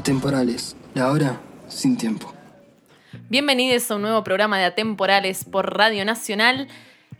[0.00, 2.32] Atemporales, la hora sin tiempo.
[3.28, 6.68] Bienvenidos a un nuevo programa de Atemporales por Radio Nacional.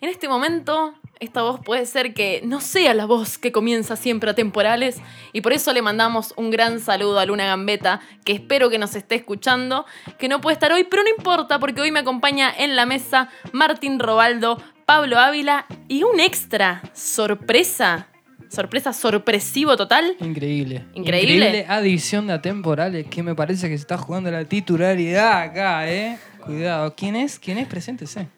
[0.01, 4.31] En este momento, esta voz puede ser que no sea la voz que comienza siempre
[4.31, 4.97] Atemporales
[5.35, 8.97] y por eso le mandamos un gran saludo a Luna Gambeta, que espero que nos
[8.97, 9.85] esté escuchando,
[10.19, 13.29] que no puede estar hoy, pero no importa porque hoy me acompaña en la mesa
[13.53, 14.57] Martín Robaldo,
[14.87, 18.10] Pablo Ávila y un extra sorpresa
[18.51, 20.17] sorpresa sorpresivo total.
[20.21, 20.85] Increíble.
[20.95, 21.65] Increíble.
[21.69, 26.19] adición de atemporales que me parece que se está jugando la titularidad acá, ¿eh?
[26.45, 26.95] Cuidado.
[26.97, 27.39] ¿Quién es?
[27.39, 27.69] ¿Quién es?
[27.69, 28.29] Preséntese.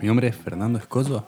[0.00, 1.26] Mi nombre es Fernando Escoso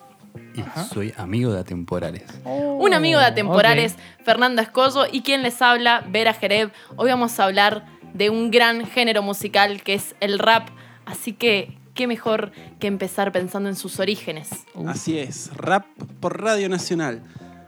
[0.54, 0.62] y
[0.92, 2.22] soy amigo de Atemporales.
[2.44, 6.72] Un amigo de Atemporales, Fernando Escoso, y quien les habla, Vera Jereb.
[6.96, 10.68] Hoy vamos a hablar de un gran género musical que es el rap.
[11.06, 14.50] Así que, qué mejor que empezar pensando en sus orígenes.
[14.86, 15.86] Así es, rap
[16.20, 17.22] por Radio Nacional.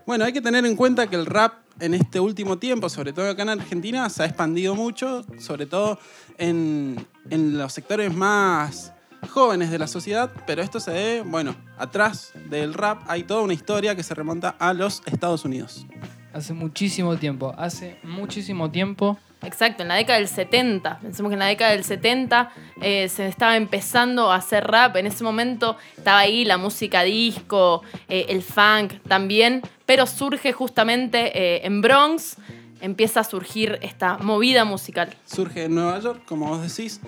[0.06, 3.28] Bueno, hay que tener en cuenta que el rap en este último tiempo, sobre todo
[3.28, 5.98] acá en Argentina, se ha expandido mucho, sobre todo
[6.38, 8.92] en, los sectores más
[9.28, 13.52] jóvenes de la sociedad, pero esto se ve, bueno, atrás del rap hay toda una
[13.52, 15.84] historia que se remonta a los Estados Unidos.
[16.32, 20.98] Hace muchísimo tiempo, hace muchísimo tiempo Exacto, en la década del 70.
[21.00, 24.96] Pensemos que en la década del 70 eh, se estaba empezando a hacer rap.
[24.96, 31.38] En ese momento estaba ahí la música disco, eh, el funk también, pero surge justamente
[31.38, 32.38] eh, en Bronx.
[32.80, 35.14] Empieza a surgir esta movida musical.
[35.24, 37.00] Surge en Nueva York, como vos decís,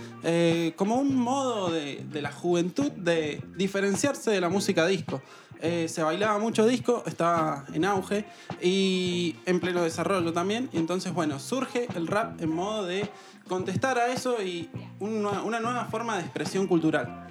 [0.77, 5.23] como un modo de, de la juventud de diferenciarse de la música disco.
[5.61, 8.25] Eh, se bailaba mucho disco, estaba en auge
[8.63, 10.69] y en pleno desarrollo también.
[10.73, 13.09] Y entonces, bueno, surge el rap en modo de
[13.49, 17.27] contestar a eso y una, nueva forma de expresión cultural.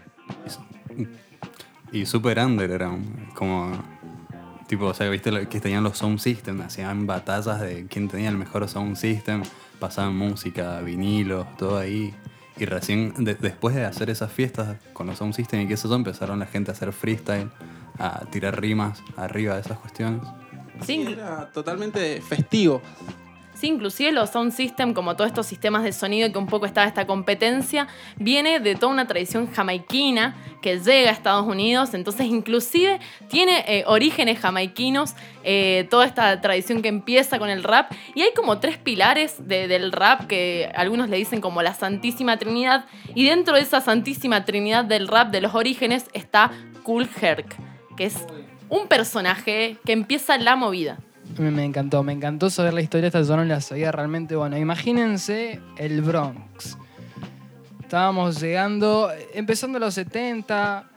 [1.91, 2.91] Y super under era
[3.33, 3.71] como
[4.67, 8.37] tipo, o sea, viste que tenían los sound systems, hacían batallas de quién tenía el
[8.37, 9.43] mejor sound system,
[9.79, 12.13] pasaban música, vinilos, todo ahí.
[12.59, 16.39] Y recién después de hacer esas fiestas con los sound system y que eso empezaron
[16.39, 17.49] la gente a hacer freestyle
[17.99, 20.21] a tirar rimas arriba de esas cuestiones.
[20.81, 22.81] Sí, era totalmente festivo.
[23.59, 26.85] Sí, inclusive los sound system, como todos estos sistemas de sonido que un poco estaba
[26.85, 27.87] esta competencia,
[28.17, 33.83] viene de toda una tradición jamaiquina que llega a Estados Unidos, entonces inclusive tiene eh,
[33.87, 38.77] orígenes jamaiquinos, eh, toda esta tradición que empieza con el rap, y hay como tres
[38.77, 42.85] pilares del rap que algunos le dicen como la Santísima Trinidad,
[43.15, 46.51] y dentro de esa Santísima Trinidad del rap de los orígenes está
[46.83, 47.55] Cool Herc
[47.97, 48.15] que es
[48.69, 50.99] un personaje que empieza la movida.
[51.37, 54.35] Me, encantó, me encantó saber la historia, esta yo no la sabía realmente.
[54.35, 56.77] Bueno, imagínense el Bronx.
[57.81, 60.89] Estábamos llegando, empezando los 70,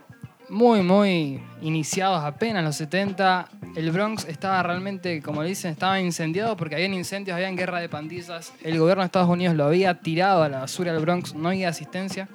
[0.48, 3.48] muy, muy iniciados apenas los 70.
[3.76, 8.52] El Bronx estaba realmente, como dicen, estaba incendiado porque habían incendios, habían guerra de pandillas.
[8.62, 11.68] El gobierno de Estados Unidos lo había tirado a la basura del Bronx, no había
[11.68, 12.28] asistencia.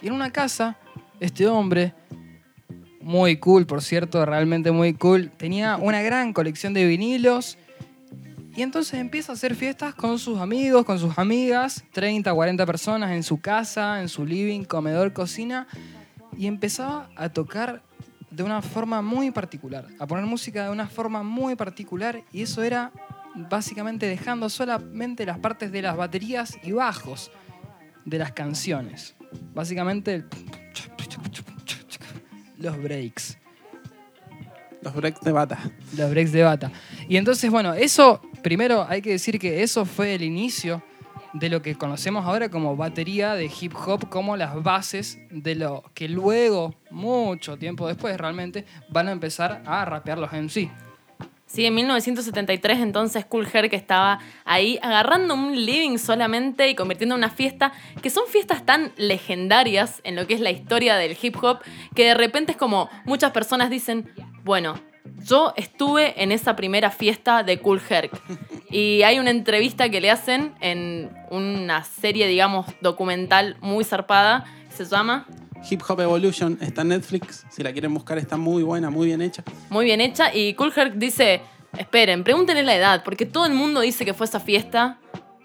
[0.00, 0.76] Y en una casa,
[1.18, 1.92] este hombre
[3.00, 5.30] muy cool, por cierto, realmente muy cool.
[5.30, 7.58] Tenía una gran colección de vinilos.
[8.54, 13.12] Y entonces empieza a hacer fiestas con sus amigos, con sus amigas, 30, 40 personas
[13.12, 15.66] en su casa, en su living, comedor, cocina.
[16.36, 17.82] Y empezaba a tocar
[18.30, 22.22] de una forma muy particular, a poner música de una forma muy particular.
[22.32, 22.92] Y eso era
[23.34, 27.30] básicamente dejando solamente las partes de las baterías y bajos
[28.04, 29.14] de las canciones.
[29.54, 30.24] Básicamente
[32.60, 33.38] los breaks.
[34.82, 35.58] Los breaks de bata.
[35.96, 36.70] Los breaks de bata.
[37.08, 40.82] Y entonces, bueno, eso, primero hay que decir que eso fue el inicio
[41.32, 45.84] de lo que conocemos ahora como batería de hip hop, como las bases de lo
[45.94, 50.70] que luego, mucho tiempo después realmente, van a empezar a rapear los MC.
[51.52, 57.22] Sí, en 1973 entonces Cool Herc estaba ahí agarrando un living solamente y convirtiendo en
[57.22, 61.36] una fiesta, que son fiestas tan legendarias en lo que es la historia del hip
[61.42, 61.58] hop,
[61.96, 64.08] que de repente es como muchas personas dicen,
[64.44, 64.76] bueno,
[65.24, 68.12] yo estuve en esa primera fiesta de Cool Herc.
[68.70, 74.84] Y hay una entrevista que le hacen en una serie, digamos, documental muy zarpada, se
[74.84, 75.26] llama
[75.68, 77.44] Hip Hop Evolution está en Netflix.
[77.50, 79.42] Si la quieren buscar, está muy buena, muy bien hecha.
[79.68, 80.34] Muy bien hecha.
[80.34, 81.40] Y Cool dice:
[81.76, 84.98] Esperen, pregúntenle la edad, porque todo el mundo dice que fue esa fiesta,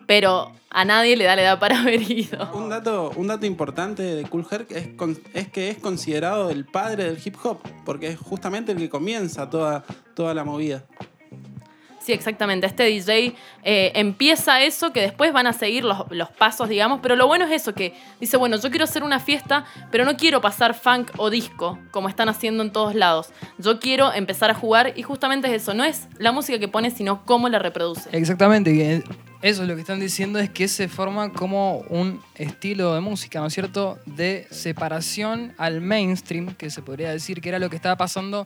[0.05, 2.49] pero a nadie le da la edad para haber ido.
[2.53, 4.89] Un dato, un dato importante de Cool es,
[5.33, 9.49] es que es considerado el padre del hip hop, porque es justamente el que comienza
[9.49, 9.83] toda,
[10.15, 10.83] toda la movida.
[12.05, 12.67] Sí, exactamente.
[12.67, 17.25] Este DJ eh, empieza eso, que después van a seguir los, pasos, digamos, pero lo
[17.25, 20.75] bueno es eso, que dice, bueno, yo quiero hacer una fiesta, pero no quiero pasar
[20.75, 23.29] funk o disco, como están haciendo en todos lados.
[23.57, 26.91] Yo quiero empezar a jugar y justamente es eso, no es la música que pone,
[26.91, 28.07] sino cómo la reproduce.
[28.11, 29.03] Exactamente.
[29.41, 33.39] Eso es lo que están diciendo es que se forma como un estilo de música,
[33.39, 33.97] ¿no es cierto?
[34.05, 38.45] De separación al mainstream, que se podría decir que era lo que estaba pasando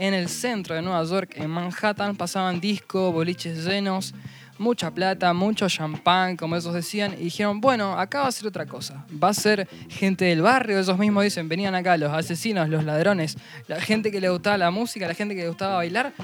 [0.00, 4.14] en el centro de Nueva York, en Manhattan, pasaban discos, boliches llenos,
[4.56, 8.64] mucha plata, mucho champán, como esos decían, y dijeron, bueno, acá va a ser otra
[8.64, 9.04] cosa.
[9.22, 13.36] Va a ser gente del barrio, esos mismos dicen, venían acá los asesinos, los ladrones,
[13.68, 16.14] la gente que le gustaba la música, la gente que le gustaba bailar,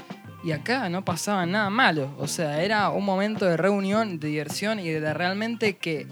[0.43, 2.15] y acá no pasaba nada malo.
[2.17, 6.07] O sea, era un momento de reunión, de diversión y de realmente que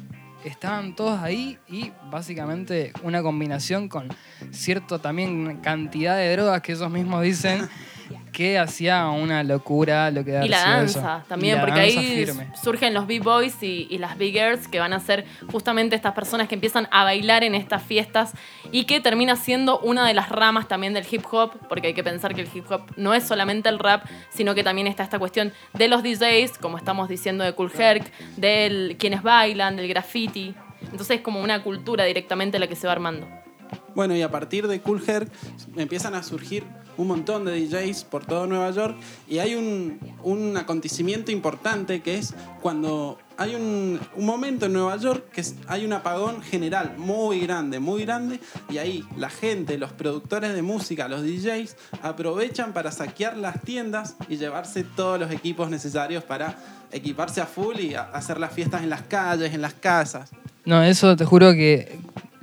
[0.46, 4.08] estaban todos ahí y básicamente una combinación con
[4.52, 7.68] cierta también cantidad de drogas que ellos mismos dicen
[8.32, 11.28] que hacía una locura lo que Y la danza eso.
[11.28, 12.48] también, la porque danza ahí firme.
[12.62, 16.48] surgen los B-Boys y, y las Big Girls, que van a ser justamente estas personas
[16.48, 18.34] que empiezan a bailar en estas fiestas
[18.72, 22.04] y que termina siendo una de las ramas también del hip hop, porque hay que
[22.04, 25.20] pensar que el hip hop no es solamente el rap, sino que también está esta
[25.20, 30.54] cuestión de los DJs, como estamos diciendo de Cool Herc, de quienes bailan, del graffiti.
[30.84, 33.28] Entonces es como una cultura directamente la que se va armando.
[33.96, 35.32] Bueno, y a partir de Cool Herc
[35.78, 36.66] empiezan a surgir
[36.98, 38.98] un montón de DJs por todo Nueva York
[39.28, 44.96] y hay un, un acontecimiento importante que es cuando hay un, un momento en Nueva
[44.98, 48.40] York que hay un apagón general muy grande, muy grande
[48.70, 54.16] y ahí la gente, los productores de música, los DJs aprovechan para saquear las tiendas
[54.30, 56.56] y llevarse todos los equipos necesarios para
[56.92, 60.32] equiparse a full y hacer las fiestas en las calles, en las casas.
[60.64, 62.00] No, eso te juro que,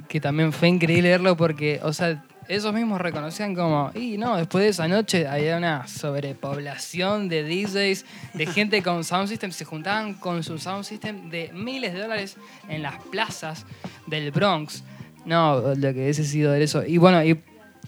[0.09, 4.65] que también fue increíble verlo porque, o sea, ellos mismos reconocían como, y no, después
[4.65, 8.05] de esa noche había una sobrepoblación de DJs,
[8.35, 12.37] de gente con sound system, se juntaban con su sound system de miles de dólares
[12.69, 13.65] en las plazas
[14.07, 14.83] del Bronx.
[15.25, 16.85] No, lo que hubiese sido de eso.
[16.85, 17.41] Y bueno, y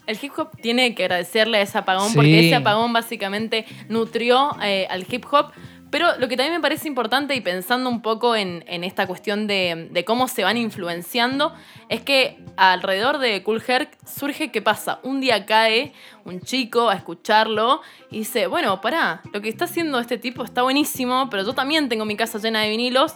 [0.07, 2.15] El hip hop tiene que agradecerle a ese apagón Sí.
[2.17, 5.47] porque ese apagón básicamente nutrió eh, al hip hop.
[5.95, 9.91] Pero lo que también me parece importante y pensando un poco en, esta cuestión de,
[9.93, 11.55] de cómo se van influenciando,
[11.89, 14.99] es que alrededor de Cool Herc surge qué pasa.
[15.05, 15.93] Un día cae
[16.25, 17.81] un chico a escucharlo
[18.11, 21.89] y dice, bueno, pará, lo que está haciendo este tipo está buenísimo, pero yo también
[21.89, 23.15] tengo mi casa llena de vinilos.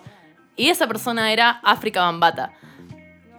[0.54, 2.52] Y esa persona era África Bambata.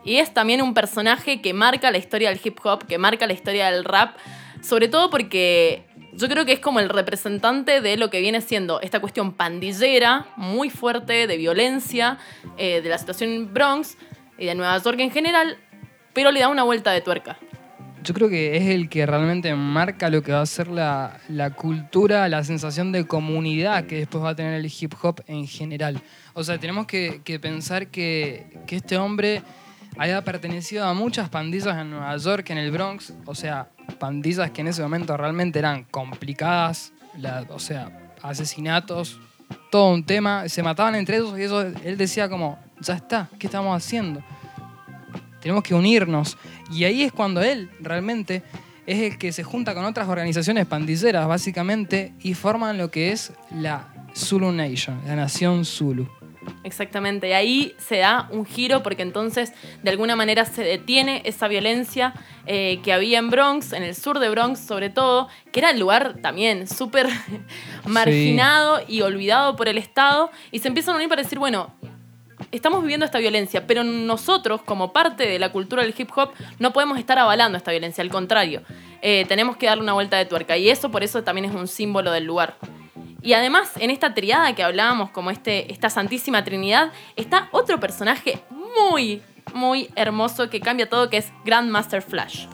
[0.04, 3.32] Y es también un personaje que marca la historia del hip hop, que marca la
[3.32, 4.18] historia del rap,
[4.62, 5.86] sobre todo porque
[6.20, 10.28] yo creo que es como el representante de lo que viene siendo esta cuestión pandillera,
[10.36, 12.18] muy fuerte, de violencia,
[12.58, 13.98] eh, de la situación en Bronx
[14.38, 15.58] y de Nueva York en general,
[16.14, 17.38] pero le da una vuelta de tuerca.
[18.04, 21.52] Yo creo que es el que realmente marca lo que va a ser la, la
[21.52, 26.02] cultura, la sensación de comunidad que después va a tener el hip hop en general.
[26.34, 29.42] O sea, tenemos que, que pensar que, que este hombre
[29.98, 33.14] haya pertenecido a muchas pandillas en Nueva York, en el Bronx.
[33.26, 33.70] O sea,
[34.00, 36.94] pandillas que en ese momento realmente eran complicadas.
[37.50, 39.20] o sea, asesinatos,
[39.72, 40.48] todo un tema.
[40.48, 44.24] Se mataban entre ellos y eso, él decía como, ya está, ¿qué estamos haciendo?
[45.40, 46.38] tenemos que unirnos.
[46.72, 48.44] Y ahí es cuando él realmente
[48.86, 53.34] es el que se junta con otras organizaciones pandilleras, básicamente, y forman lo que es
[53.52, 56.08] la Zulu Nation, la nación Zulu.
[56.64, 59.54] Exactamente, y ahí se da un giro porque entonces
[59.84, 62.14] de alguna manera se detiene esa violencia
[62.46, 65.80] eh, que había en Bronx, en el sur de Bronx sobre todo, que era el
[65.80, 67.08] lugar también súper
[67.86, 71.74] marginado y olvidado por el Estado, y se empiezan a unir para decir, bueno,
[72.52, 76.74] estamos viviendo esta violencia, pero nosotros, como parte de la cultura del hip hop, no
[76.74, 78.62] podemos estar avalando esta violencia, al contrario,
[79.02, 81.68] eh, tenemos que darle una vuelta de tuerca, y eso por eso también es un
[81.68, 82.56] símbolo del lugar.
[83.22, 88.42] Y además, en esta triada que hablábamos, como este, esta Santísima Trinidad, está otro personaje
[88.50, 89.22] muy,
[89.54, 92.46] muy hermoso que cambia todo, que es Grandmaster Flash.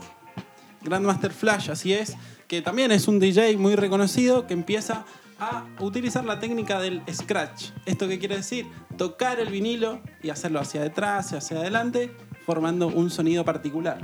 [0.81, 2.15] Grandmaster Flash, así es,
[2.47, 5.05] que también es un DJ muy reconocido que empieza
[5.39, 7.71] a utilizar la técnica del scratch.
[7.85, 8.67] ¿Esto qué quiere decir?
[8.97, 13.99] Tocar el vinilo y hacerlo hacia detrás y hacia adelante, formando un sonido particular.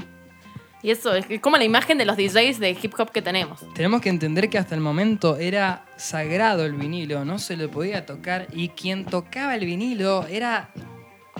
[0.83, 3.59] Y eso es como la imagen de los DJs de hip hop que tenemos.
[3.75, 8.05] Tenemos que entender que hasta el momento era sagrado el vinilo, no se le podía
[8.05, 10.71] tocar y quien tocaba el vinilo era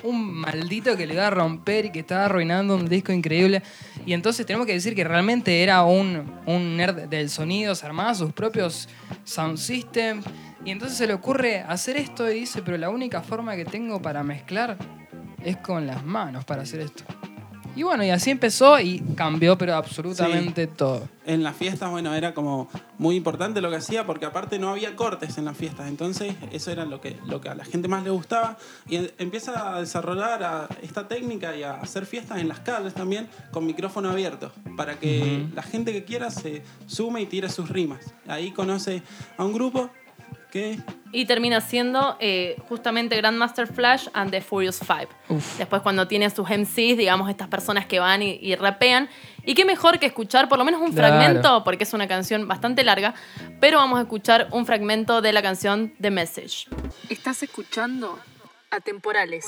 [0.04, 3.62] un maldito que le iba a romper y que estaba arruinando un disco increíble.
[4.06, 8.34] Y entonces tenemos que decir que realmente era un nerd del sonido, se armaba sus
[8.34, 8.90] propios
[9.24, 10.26] sound systems.
[10.64, 14.02] Y entonces se le ocurre hacer esto y dice, pero la única forma que tengo
[14.02, 14.78] para mezclar
[15.44, 17.04] es con las manos para hacer esto.
[17.76, 21.08] Y bueno, y así empezó y cambió, pero absolutamente todo.
[21.26, 24.96] En las fiestas, bueno, era como muy importante lo que hacía porque aparte no había
[24.96, 28.04] cortes en las fiestas, entonces eso era lo que, lo que a la gente más
[28.04, 28.58] le gustaba
[28.90, 33.28] y empieza a desarrollar a- esta técnica y a hacer fiestas en las calles también
[33.52, 38.14] con micrófono abierto para que la gente que quiera se sume y tire sus rimas.
[38.28, 39.02] Ahí conoce
[39.38, 39.90] a un grupo
[40.52, 40.78] que
[41.14, 45.08] Y termina siendo eh, justamente Grandmaster Flash and the Furious Five.
[45.30, 45.58] Uf.
[45.58, 49.10] Después cuando tiene sus MCs, digamos, estas personas que van y, y rapean.
[49.44, 51.16] Y qué mejor que escuchar por lo menos un Claro.
[51.18, 53.14] fragmento, porque es una canción bastante larga,
[53.60, 56.68] pero vamos a escuchar un fragmento de la canción The Message.
[57.10, 58.18] Estás escuchando
[58.70, 59.48] Atemporales.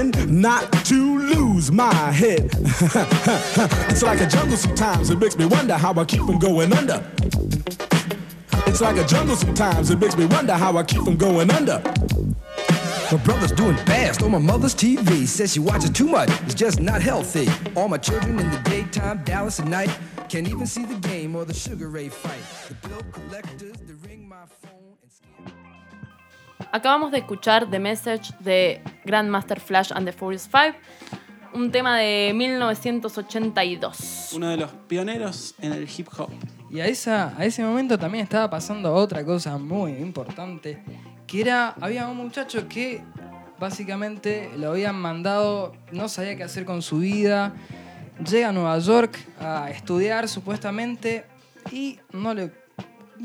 [0.09, 2.49] not to lose my head.
[3.89, 7.05] it's like a jungle sometimes, it makes me wonder how I keep from going under.
[8.65, 11.83] It's like a jungle sometimes, it makes me wonder how I keep from going under.
[13.11, 15.27] My brother's doing fast on my mother's TV.
[15.27, 17.47] Says she watches too much, it's just not healthy.
[17.75, 19.95] All my children in the daytime, Dallas at night.
[20.29, 22.39] Can't even see the game or the Sugar Ray fight.
[22.69, 23.80] The bill collectors,
[26.73, 30.73] Acabamos de escuchar The Message de Grandmaster Flash and the Furious Five,
[31.53, 34.29] un tema de 1982.
[34.35, 36.29] Uno de los pioneros en el hip hop.
[36.69, 40.81] Y a, esa, a ese momento también estaba pasando otra cosa muy importante,
[41.27, 43.03] que era, había un muchacho que
[43.59, 47.53] básicamente lo habían mandado, no sabía qué hacer con su vida,
[48.25, 51.25] llega a Nueva York a estudiar supuestamente
[51.69, 52.53] y no le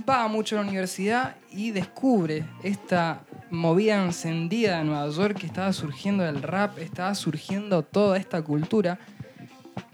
[0.09, 5.73] va mucho a la universidad y descubre esta movida encendida de Nueva York que estaba
[5.73, 8.99] surgiendo el rap, estaba surgiendo toda esta cultura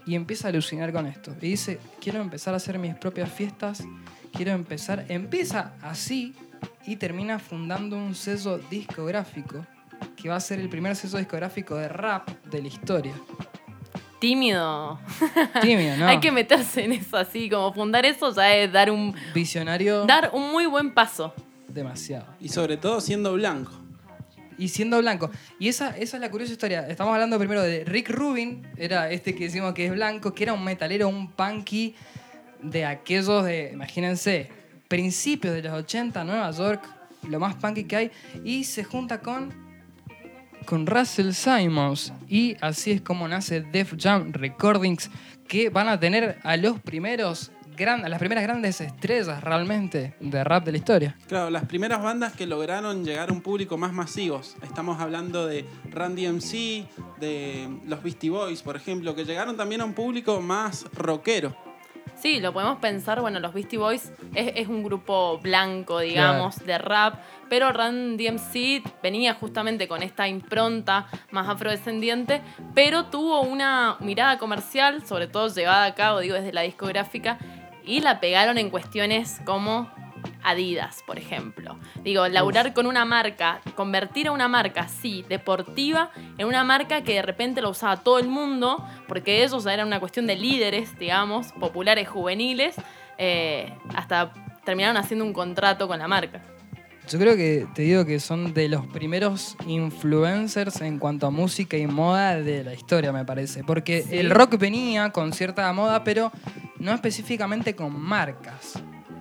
[0.05, 1.35] y empieza a alucinar con esto.
[1.41, 3.83] Y dice, quiero empezar a hacer mis propias fiestas,
[4.31, 6.35] quiero empezar, empieza así
[6.85, 9.65] y termina fundando un sello discográfico
[10.15, 13.13] que va a ser el primer sello discográfico de rap de la historia.
[14.19, 14.99] Tímido.
[15.61, 16.07] Tímido, ¿no?
[16.07, 20.31] Hay que meterse en eso así, como fundar eso ya es dar un, Visionario dar
[20.33, 21.33] un muy buen paso.
[21.73, 22.25] Demasiado.
[22.39, 23.71] Y sobre todo siendo blanco.
[24.57, 25.31] Y siendo blanco.
[25.59, 26.87] Y esa, esa es la curiosa historia.
[26.87, 30.53] Estamos hablando primero de Rick Rubin, era este que decimos que es blanco, que era
[30.53, 31.95] un metalero, un punky
[32.61, 34.49] de aquellos de, imagínense,
[34.87, 36.83] principios de los 80, Nueva York,
[37.27, 38.11] lo más punky que hay,
[38.43, 39.51] y se junta con,
[40.65, 42.13] con Russell Simons.
[42.29, 45.09] Y así es como nace Def Jam Recordings,
[45.47, 50.65] que van a tener a los primeros, gran, las primeras grandes estrellas realmente de rap
[50.65, 51.17] de la historia.
[51.27, 54.55] Claro, las primeras bandas que lograron llegar a un público más masivos.
[54.61, 56.87] Estamos hablando de Randy MC,
[57.19, 61.55] de los Beastie Boys, por ejemplo, que llegaron también a un público más rockero.
[62.15, 66.77] Sí, lo podemos pensar, bueno, los Beastie Boys es, es un grupo blanco, digamos, de
[66.77, 67.15] rap,
[67.49, 72.41] pero Run DMC venía justamente con esta impronta más afrodescendiente,
[72.73, 77.37] pero tuvo una mirada comercial, sobre todo llevada a cabo, digo, desde la discográfica,
[77.85, 79.89] y la pegaron en cuestiones como
[80.41, 81.77] Adidas, por ejemplo.
[82.03, 87.13] Digo, laburar con una marca, convertir a una marca así, deportiva, en una marca que
[87.15, 91.51] de repente lo usaba todo el mundo, porque ellos era una cuestión de líderes, digamos,
[91.53, 92.75] populares juveniles,
[93.17, 94.33] eh, hasta
[94.65, 96.41] terminaron haciendo un contrato con la marca.
[97.09, 101.75] Yo creo que te digo que son de los primeros influencers en cuanto a música
[101.75, 103.63] y moda de la historia, me parece.
[103.65, 104.17] Porque Sí.
[104.17, 106.31] el rock venía con cierta moda, pero
[106.83, 108.73] no específicamente con marcas.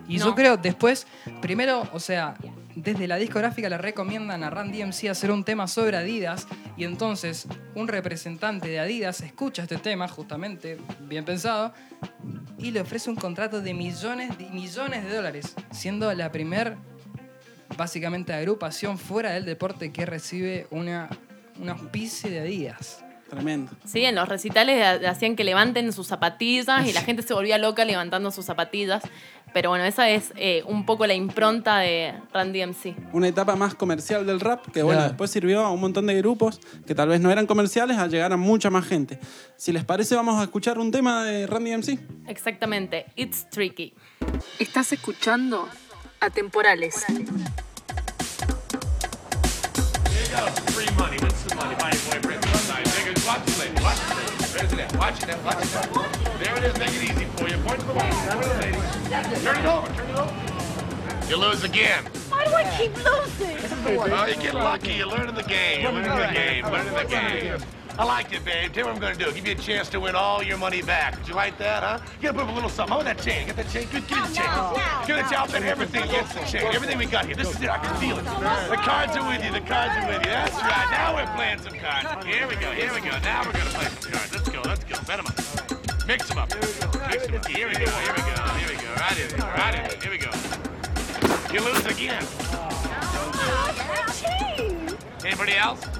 [0.08, 1.06] Y yo creo después,
[1.40, 2.34] primero, o sea,
[2.74, 7.46] desde la discográfica le recomiendan a Randy DMC hacer un tema sobre Adidas y entonces
[7.74, 11.72] un representante de Adidas escucha este tema, justamente, bien pensado,
[12.58, 16.76] y le ofrece un contrato de millones de millones de dólares, siendo la primer
[17.76, 21.08] básicamente agrupación fuera del deporte que recibe una,
[21.60, 23.04] un auspicio de Adidas.
[23.32, 23.72] Tremendo.
[23.86, 27.56] Sí, en los recitales ha- hacían que levanten sus zapatillas y la gente se volvía
[27.56, 29.02] loca levantando sus zapatillas.
[29.54, 32.94] Pero bueno, esa es eh, un poco la impronta de Randy MC.
[33.14, 36.60] Una etapa más comercial del rap que, bueno, después sirvió a un montón de grupos
[36.86, 39.18] que tal vez no eran comerciales a llegar a mucha más gente.
[39.56, 41.98] Si les parece, vamos a escuchar un tema de Randy MC.
[42.28, 43.94] Exactamente, It's Tricky.
[44.58, 45.68] Estás escuchando
[46.20, 47.04] Atemporales.
[50.72, 50.86] Free
[54.64, 54.72] it, lady.
[54.72, 54.96] Where's it at?
[54.96, 55.74] Watch it, at, watch it.
[55.76, 56.38] at.
[56.40, 57.56] There it is, make it easy for you.
[57.58, 58.02] Point to the wall.
[58.02, 58.78] Point the lady.
[59.42, 61.28] Turn it over, turn it over.
[61.28, 62.04] You lose again.
[62.28, 63.96] Why do I keep losing?
[63.96, 64.92] Well, oh, you get lucky.
[64.92, 65.82] You're learning the game.
[65.82, 66.64] You're learning the game.
[66.66, 67.81] Learning the game.
[67.98, 68.72] I like it, babe.
[68.72, 69.32] Tell me what I'm gonna do.
[69.32, 71.18] Give you a chance to win all your money back.
[71.18, 71.98] Would you like that, huh?
[72.16, 72.96] You gotta put up a little something.
[72.96, 73.46] About that chain?
[73.46, 73.86] Get that chain?
[73.92, 74.48] Good, give me the chain.
[75.06, 75.46] Give me the chain.
[75.52, 76.66] Bet everything against the chain.
[76.72, 77.36] Everything we got here.
[77.36, 77.68] This is it.
[77.68, 78.24] I can feel it.
[78.24, 79.52] The cards are with you.
[79.52, 80.32] The cards are with you.
[80.32, 80.88] That's right.
[80.90, 82.24] Now we're playing some cards.
[82.24, 82.72] Here we go.
[82.72, 83.12] Here we go.
[83.20, 84.32] Now we're gonna play some cards.
[84.32, 84.62] Let's go.
[84.64, 84.96] Let's go.
[85.06, 85.36] Bet 'em up.
[86.06, 86.48] Mix them up.
[86.48, 87.46] Mix them up.
[87.46, 87.90] Here we go.
[87.92, 88.40] Here we go.
[88.56, 88.88] Here we go.
[88.96, 89.28] Right in.
[89.38, 90.00] Right in.
[90.00, 90.32] Here we go.
[91.52, 92.24] You lose again.
[95.24, 95.91] Anybody else?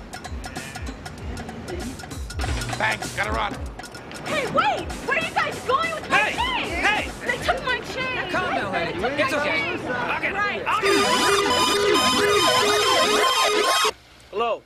[2.82, 3.14] Thanks.
[3.14, 3.54] Gotta run.
[4.26, 4.90] Hey, wait!
[5.06, 6.34] Where are you guys going with my Hey!
[6.34, 6.66] chain?
[6.82, 7.10] Hey!
[7.24, 8.30] They took my chain!
[8.32, 8.98] Calm down, lady.
[8.98, 9.60] They It's my okay.
[9.60, 9.78] chain.
[9.78, 10.32] Okay.
[10.32, 10.62] Right.
[14.32, 14.62] Hello.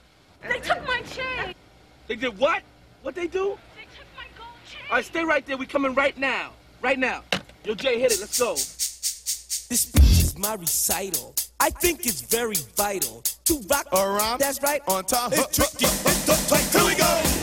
[0.49, 1.55] They took my chain!
[2.07, 2.63] They did what?
[3.03, 3.59] What they do?
[3.77, 4.81] They took my gold chain!
[4.89, 5.59] All right, stay right there.
[5.59, 6.53] We coming right now.
[6.81, 7.23] Right now.
[7.67, 8.21] Yo, Jay, hit it.
[8.21, 8.55] Let's go.
[8.55, 11.35] This speech is my recital.
[11.61, 14.39] I think it's very vital to rock around.
[14.39, 15.35] That's right, on time.
[15.35, 15.85] It's tricky.
[15.85, 16.65] It's the tight.
[16.73, 17.36] Here we go.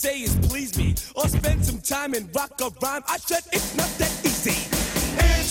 [0.00, 0.94] Say is please me.
[1.14, 3.02] Or spend some time and rock a rhyme.
[3.06, 4.89] I said it's not that easy.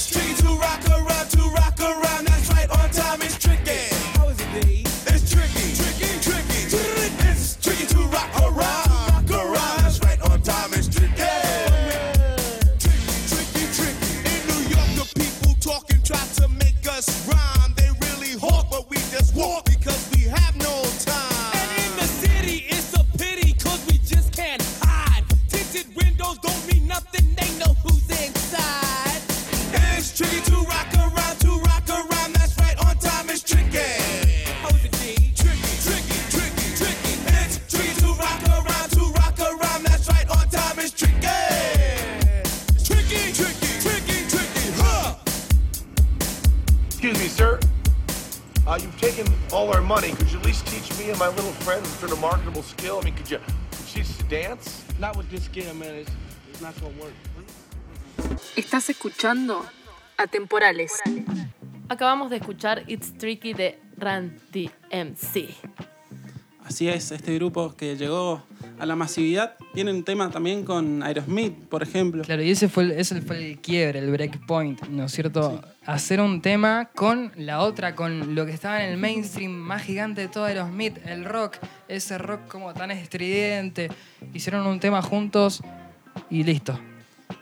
[0.08, 2.39] Tricky to rock around, to rock around.
[55.30, 55.50] Dance?
[55.50, 55.96] Not with this gear, man.
[55.96, 56.12] It's,
[56.50, 57.14] it's not gonna work.
[58.56, 59.66] Estás escuchando
[60.18, 60.92] Atemporales.
[61.88, 65.56] Acabamos de escuchar It's Tricky de Randy MC.
[66.64, 68.44] Así es, este grupo que llegó
[68.80, 72.24] a la masividad tiene un tema también con Aerosmith, por ejemplo.
[72.24, 75.62] Claro, y ese fue el, ese fue el quiebre, el breakpoint, ¿no es cierto?
[75.86, 80.22] Hacer un tema con la otra, con lo que estaba en el mainstream más gigante
[80.22, 83.90] de todo Aerosmith, el rock, ese rock como tan estridente.
[84.34, 85.62] Hicieron un tema juntos
[86.30, 86.80] y listo.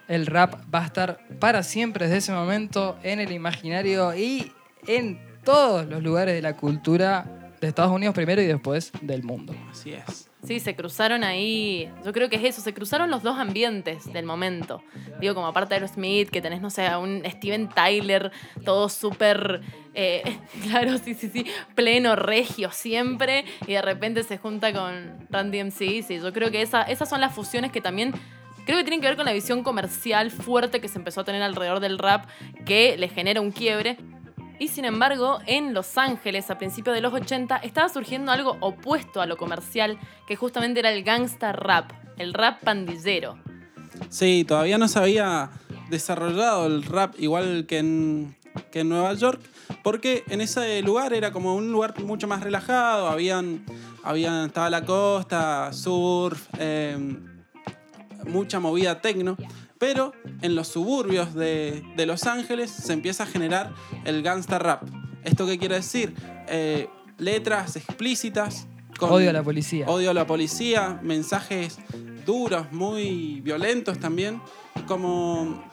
[0.07, 4.51] El rap va a estar para siempre desde ese momento en el imaginario y
[4.87, 9.53] en todos los lugares de la cultura de Estados Unidos primero y después del mundo.
[9.69, 10.26] Así es.
[10.47, 11.91] Sí, se cruzaron ahí.
[12.05, 14.81] Yo creo que es eso, se cruzaron los dos ambientes del momento.
[15.19, 18.31] Digo, como aparte de Aerosmith, que tenés, no sé, un Steven Tyler,
[18.63, 19.59] todo súper.
[19.93, 20.23] eh,
[20.63, 26.01] claro, sí, sí, sí, pleno, regio siempre, y de repente se junta con Randy MC.
[26.01, 28.13] Sí, yo creo que esa, esas son las fusiones que también.
[28.65, 31.41] Creo que tienen que ver con la visión comercial fuerte que se empezó a tener
[31.41, 32.25] alrededor del rap,
[32.65, 33.97] que le genera un quiebre.
[34.59, 39.21] Y sin embargo, en Los Ángeles, a principios de los 80, estaba surgiendo algo opuesto
[39.21, 43.37] a lo comercial, que justamente era el gangsta rap, el rap pandillero.
[44.09, 45.51] Sí, todavía no se había
[45.89, 48.35] desarrollado el rap igual que en,
[48.71, 49.41] que en Nueva York,
[49.83, 53.63] porque en ese lugar era como un lugar mucho más relajado, habían,
[54.03, 56.97] habían estaba la costa, surf, eh,
[58.25, 59.37] mucha movida tecno,
[59.79, 63.73] pero en los suburbios de, de Los Ángeles se empieza a generar
[64.05, 64.83] el gangsta rap.
[65.23, 66.15] ¿Esto qué quiere decir?
[66.47, 66.87] Eh,
[67.17, 68.67] letras explícitas.
[68.97, 69.85] con Odio a la policía.
[69.87, 71.79] Odio a la policía, mensajes
[72.25, 74.41] duros, muy violentos también,
[74.87, 75.63] como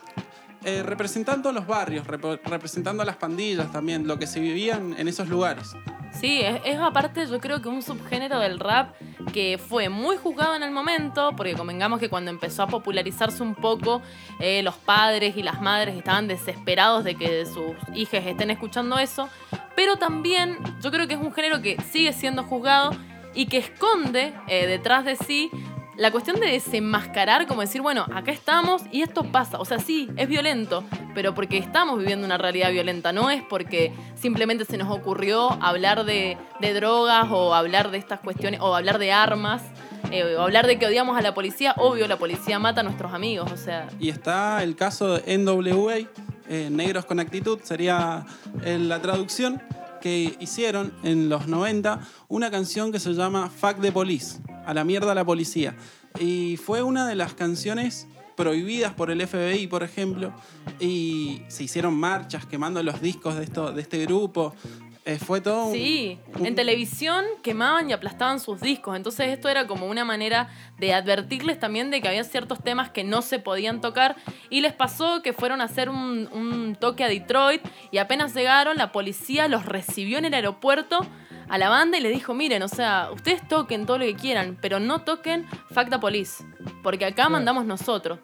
[0.65, 5.09] eh, representando los barrios, rep- representando a las pandillas también, lo que se vivía en,
[5.09, 5.75] esos lugares.
[6.13, 8.95] Sí, es, es aparte yo creo que un subgénero del rap
[9.33, 13.55] que fue muy juzgado en el momento, porque convengamos que cuando empezó a popularizarse un
[13.55, 14.01] poco,
[14.41, 19.29] eh, los padres y las madres estaban desesperados de que sus hijas estén escuchando eso,
[19.75, 22.93] pero también yo creo que es un género que sigue siendo juzgado
[23.35, 25.51] y que esconde eh, detrás de sí
[25.97, 29.59] la cuestión de desenmascarar, como decir, bueno, acá estamos y esto pasa.
[29.61, 33.93] O sea, sí, es violento, pero porque estamos viviendo una realidad violenta, no es porque
[34.15, 36.37] simplemente se nos ocurrió hablar de,
[36.75, 39.63] drogas o hablar de estas cuestiones, o hablar de armas,
[40.11, 41.75] eh, o hablar de que odiamos a la policía.
[41.77, 45.99] Obvio, la policía mata a nuestros amigos, o sea, Y está el caso de NWA,
[46.49, 48.27] eh, Negros con Actitud, sería
[48.65, 49.63] eh, la traducción
[50.01, 54.85] que hicieron en los 90 una canción que se llama Fuck the Police, a la
[54.85, 55.75] mierda la policía.
[56.19, 60.33] Y fue una de las canciones prohibidas por el FBI, por ejemplo,
[60.81, 64.55] y se hicieron marchas quemando los discos de, esto, de este grupo.
[65.07, 69.51] Eh, fue todo un- Sí, un- en televisión quemaban y aplastaban sus discos, entonces esto
[69.51, 70.49] era como una manera
[70.79, 74.17] de advertirles también de que había ciertos temas que no se podían tocar
[74.49, 78.79] y les pasó que fueron a hacer un, un toque a Detroit y apenas llegaron
[78.79, 81.01] la policía los recibió en el aeropuerto
[81.49, 84.57] a la banda y le dijo, miren, o sea, ustedes toquen todo lo que quieran,
[84.61, 86.45] pero no toquen Facta Police,
[86.83, 88.19] porque acá mandamos nosotros.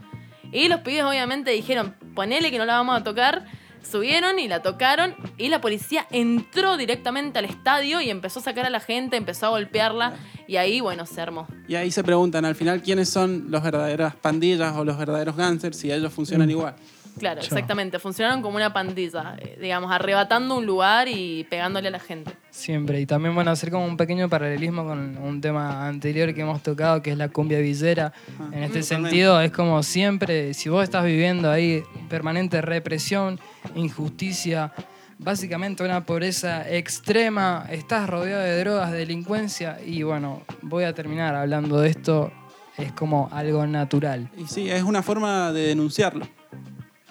[0.52, 3.44] Y los pibes obviamente dijeron, ponele que no la vamos a tocar.
[3.88, 8.66] Subieron y la tocaron y la policía entró directamente al estadio y empezó a sacar
[8.66, 11.46] a la gente, empezó a golpearla y ahí, bueno, se armó.
[11.66, 15.78] Y ahí se preguntan al final quiénes son los verdaderas pandillas o los verdaderos gangsters
[15.78, 16.50] si ellos funcionan Mm.
[16.50, 16.76] igual.
[17.18, 17.48] Claro, Chao.
[17.48, 17.98] exactamente.
[17.98, 22.32] Funcionaron como una pandilla, eh, digamos, arrebatando un lugar y pegándole a la gente.
[22.50, 23.00] Siempre.
[23.00, 27.02] Y también, bueno, hacer como un pequeño paralelismo con un tema anterior que hemos tocado,
[27.02, 28.12] que es la cumbia villera.
[28.52, 33.38] en este sentido, es como siempre, si vos estás viviendo ahí permanente represión,
[33.74, 34.72] injusticia,
[35.18, 41.34] básicamente una pobreza extrema, estás rodeado de drogas, de delincuencia, y bueno, voy a terminar
[41.34, 42.32] hablando de esto,
[42.78, 44.30] es como algo natural.
[44.36, 46.26] Y sí, es una forma de denunciarlo.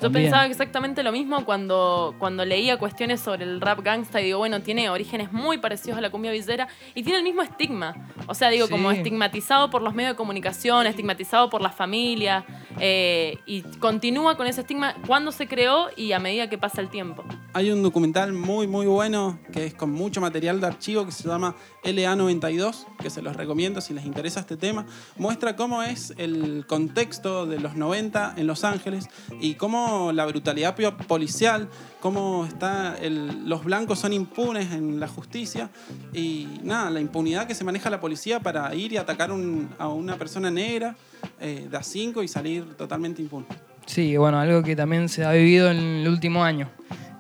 [0.02, 4.38] Yo pensaba exactamente lo mismo cuando, cuando leía cuestiones sobre el rap gangsta y digo,
[4.40, 7.96] bueno, tiene orígenes muy parecidos a la cumbia villera y tiene el mismo estigma.
[8.28, 8.72] O sea, digo, Sí.
[8.72, 12.46] como estigmatizado por los medios de comunicación, estigmatizado por la familia
[12.80, 16.90] eh, y continúa con ese estigma cuando se creó y a medida que pasa el
[16.90, 17.26] tiempo.
[17.52, 21.28] Hay un documental muy, muy bueno que es con mucho material de archivo que se
[21.28, 24.86] llama LA92, que se los recomiendo si les interesa este tema.
[25.18, 29.08] Muestra cómo es el contexto de los 90 en Los Ángeles
[29.42, 30.76] y cómo la brutalidad
[31.08, 31.70] policial,
[32.02, 35.72] cómo está el- los blancos son impunes en la justicia
[36.14, 39.88] y nada, la impunidad que se maneja la policía para ir y atacar un- a
[39.88, 40.96] una persona negra
[41.42, 43.46] eh, de a 5 y salir totalmente impune.
[43.88, 46.70] Sí, bueno, algo que también se ha vivido en el último año.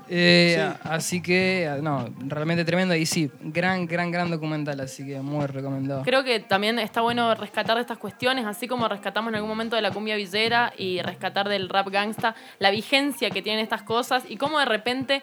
[0.09, 0.79] Eh, Sí.
[0.89, 2.95] Así que, no, realmente tremendo.
[2.95, 6.01] Y sí, gran, gran, gran documental, así que muy recomendado.
[6.03, 9.75] Creo que también está bueno rescatar de estas cuestiones, así como rescatamos en algún momento
[9.75, 14.23] de la cumbia villera y rescatar del rap gangsta, la vigencia que tienen estas cosas
[14.27, 15.21] y cómo de repente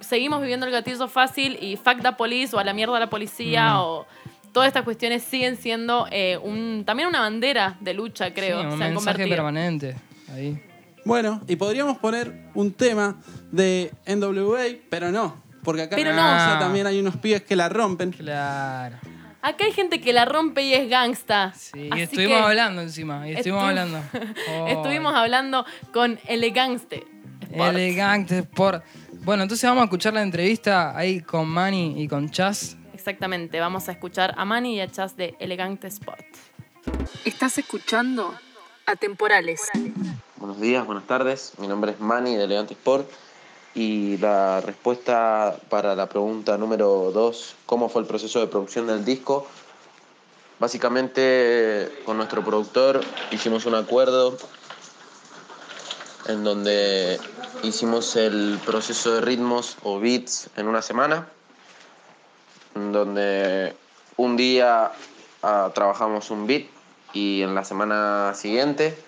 [0.00, 3.74] seguimos viviendo el gatillo fácil y fuck the police o a la mierda la policía
[3.74, 3.78] Mm.
[3.78, 4.06] o
[4.52, 8.60] todas estas cuestiones siguen siendo eh, un, también una bandera de lucha, creo.
[8.60, 9.28] Sí, un se han mensaje convertido.
[9.36, 9.96] permanente.
[10.34, 10.60] Ahí.
[11.06, 13.16] Bueno, y podríamos poner un tema
[13.52, 16.22] de NWA, pero no, porque acá Pero en no.
[16.22, 18.10] Mendoza también hay unos pibes que la rompen.
[18.10, 18.96] Claro.
[19.40, 21.52] Acá hay gente que la rompe y es gangsta.
[21.54, 23.28] Sí, Así y estuvimos que hablando encima.
[23.28, 24.00] Y estuvimos estu- hablando.
[24.50, 27.06] Oh, Estuvimos hablando con Elegangste.
[27.42, 27.70] Sport.
[27.70, 28.82] Elegante por.
[29.22, 32.76] Bueno, entonces vamos a escuchar la entrevista ahí con Manny y con Chas.
[32.92, 36.24] Exactamente, vamos a escuchar a Manny y a Chas de Elegante Sport.
[37.24, 38.34] Estás escuchando
[38.86, 39.60] Atemporales.
[40.46, 41.54] Buenos días, buenas tardes.
[41.58, 43.10] Mi nombre es Manny de Elegante Sport
[43.74, 49.04] y la respuesta para la pregunta número 2, ¿cómo fue el proceso de producción del
[49.04, 49.44] disco?
[50.60, 53.00] Básicamente con nuestro productor
[53.32, 54.36] hicimos un acuerdo
[56.28, 57.18] en donde
[57.64, 61.26] hicimos el proceso de ritmos o beats en una semana,
[62.76, 63.74] en donde
[64.16, 64.92] un día
[65.42, 66.66] ah, trabajamos un beat
[67.14, 69.05] y en la semana siguiente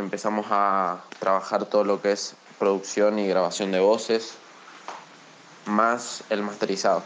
[0.00, 4.34] empezamos a trabajar todo lo que es producción y grabación de voces,
[5.66, 7.02] más el masterizado.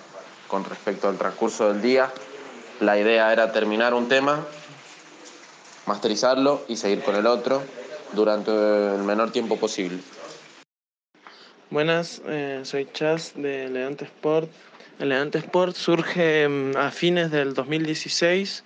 [0.49, 2.11] Con respecto al transcurso del día,
[2.81, 4.45] la idea era terminar un tema,
[5.87, 7.63] masterizarlo y seguir con el otro
[8.13, 9.99] durante el menor tiempo posible.
[11.71, 14.51] Buenas, eh, soy Chas de Elegante Sport.
[14.99, 18.65] Elegante Sport surge mm, a fines del 2016,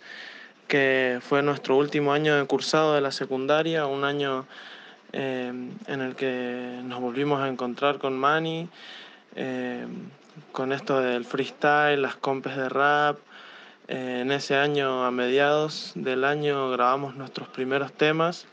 [0.69, 4.47] que fue nuestro último año de cursado de la secundaria, un año
[5.13, 5.49] eh,
[5.87, 8.69] en el que nos volvimos a encontrar con Manny,
[9.35, 9.87] eh,
[10.53, 13.19] con esto del freestyle, las compes de rap.
[13.89, 18.47] Eh, en ese año, a mediados del año, grabamos nuestros primeros temas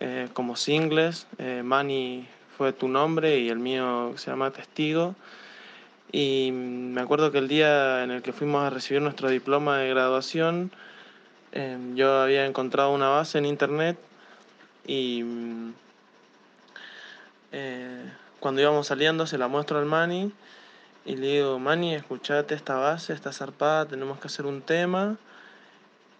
[0.00, 1.26] eh, como singles.
[1.62, 2.26] Manny
[2.56, 5.14] fue tu nombre y el mío se llama Testigo.
[6.12, 9.88] Y me acuerdo que el día en el que fuimos a recibir nuestro diploma de
[9.90, 10.70] graduación,
[11.56, 13.96] eh, yo había encontrado una base en internet
[14.88, 15.72] y mm,
[17.52, 20.32] eh, cuando íbamos saliendo se la muestro al Manny
[21.04, 25.16] y le digo, Manny, escuchate esta base, está zarpada, tenemos que hacer un tema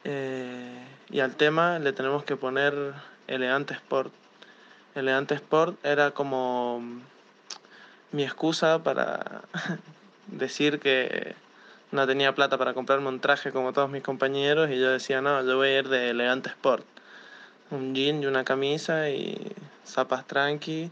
[0.05, 2.94] eh, y al tema le tenemos que poner
[3.27, 4.12] Elegante Sport.
[4.94, 7.01] Elegante Sport era como mm,
[8.12, 9.42] mi excusa para
[10.29, 11.35] decir que
[11.94, 15.44] no tenía plata para comprarme un traje como todos mis compañeros y yo decía, no,
[15.46, 16.85] yo voy a ir de Elegante Sport.
[17.70, 19.52] Un jean y una camisa y
[19.87, 20.90] zapas tranqui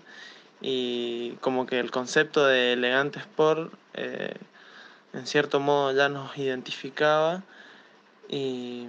[0.60, 4.36] y como que el concepto de Elegante Sport eh,
[5.12, 7.42] en cierto modo ya nos identificaba
[8.28, 8.86] y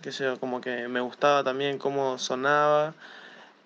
[0.00, 2.94] qué sé yo, como que me gustaba también cómo sonaba.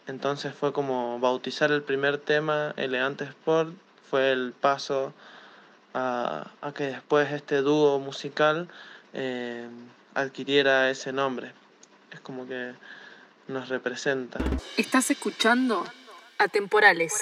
[0.08, 3.74] Entonces fue como bautizar el primer tema, Elegante Sport,
[4.10, 5.14] fue el paso
[5.94, 8.68] a, a que después este dúo musical
[9.12, 9.68] eh,
[10.14, 11.52] adquiriera ese nombre.
[12.12, 12.72] Es como que
[13.48, 14.38] nos representa.
[14.76, 15.84] Estás escuchando
[16.38, 17.12] Atemporales.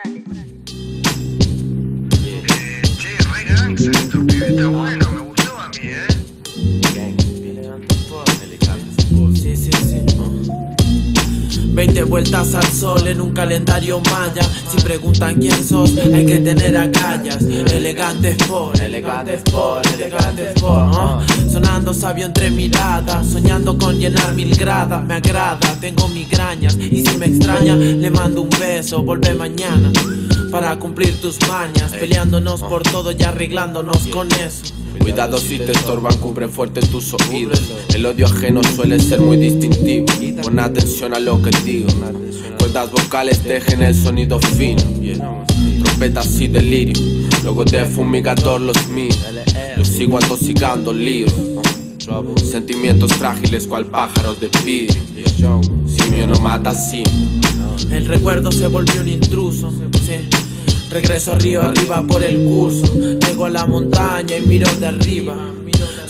[3.77, 3.91] Sí,
[11.79, 14.43] 20 vueltas al sol en un calendario maya.
[14.69, 17.41] Si preguntan quién sos, hay que tener agallas.
[17.41, 20.93] Elegante sport, elegante sport, elegante sport.
[20.93, 21.23] ¿no?
[21.49, 25.05] Sonando sabio entre miradas, soñando con llenar mil gradas.
[25.05, 26.77] Me agrada, tengo migrañas.
[26.77, 29.05] Y si me extraña, le mando un beso.
[29.05, 29.93] Vuelve mañana
[30.51, 31.93] para cumplir tus mañas.
[31.93, 34.75] Peleándonos por todo y arreglándonos con eso.
[34.99, 37.63] Cuidado si te estorban, cubre fuerte tus oídos.
[37.95, 40.07] El odio ajeno suele ser muy distintivo.
[40.43, 41.89] Pon atención a lo que digo.
[42.59, 44.83] Cuerdas vocales dejen el sonido fino.
[45.85, 47.03] Trompetas y delirio.
[47.43, 49.19] Luego de fumigador los míos.
[49.77, 51.33] Yo sigo atoxicando líos.
[52.51, 55.61] Sentimientos frágiles cual pájaros de vidrio.
[55.87, 57.58] Simio no mata simio.
[57.91, 59.73] El recuerdo se volvió un intruso.
[60.05, 60.29] sí.
[60.91, 62.93] Regreso río arriba por el curso.
[62.95, 65.37] Llego a la montaña y miro de arriba.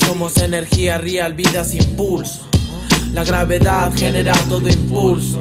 [0.06, 2.40] Somos energía real, vida sin pulso.
[3.12, 5.40] La gravedad genera todo impulso.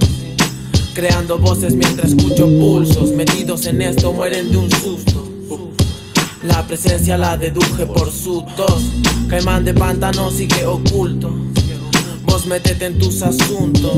[0.93, 3.11] Creando voces mientras escucho pulsos.
[3.11, 5.23] Metidos en esto mueren de un susto.
[6.43, 8.83] La presencia la deduje por su tos.
[9.29, 11.31] Caimán de pantano sigue oculto.
[12.47, 13.93] Métete en tus asuntos.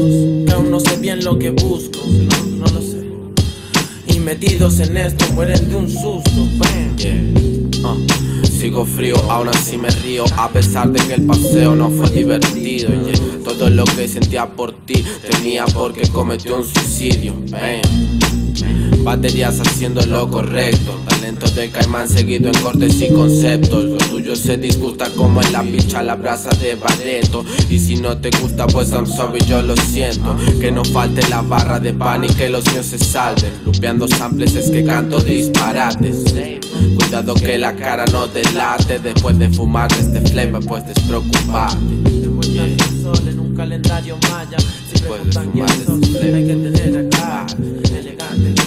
[0.45, 1.99] Que aún no sé bien lo que busco.
[2.57, 3.03] No, lo sé.
[4.07, 6.47] Y metidos en esto mueren de un susto.
[6.57, 6.95] Bam.
[7.81, 12.09] Uh, Sigo frío, aún así me río A pesar de que el paseo no fue
[12.09, 13.13] divertido yeah.
[13.45, 17.35] Todo lo que sentía por ti Tenía porque cometió un suicidio.
[19.03, 20.99] Baterías haciendo lo correcto.
[21.07, 23.85] Talento de caimán seguido en cortes y conceptos.
[23.85, 27.43] Lo tuyo se disgusta como en la picha la brasa de Barreto.
[27.69, 30.35] Y si no te gusta pues I'm sorry yo lo siento.
[30.59, 33.51] Que no falte la barra de pan y que los míos se salven.
[33.65, 36.33] Lupeando samples es que canto disparates
[36.95, 42.09] Cuidado que la cara no delate Después de fumar este flame pues despreocuparte
[43.01, 44.57] Sol en un calendario maya.
[44.59, 47.45] Si preguntan quién sos, hay que tener acá.
[47.93, 48.62] Elegante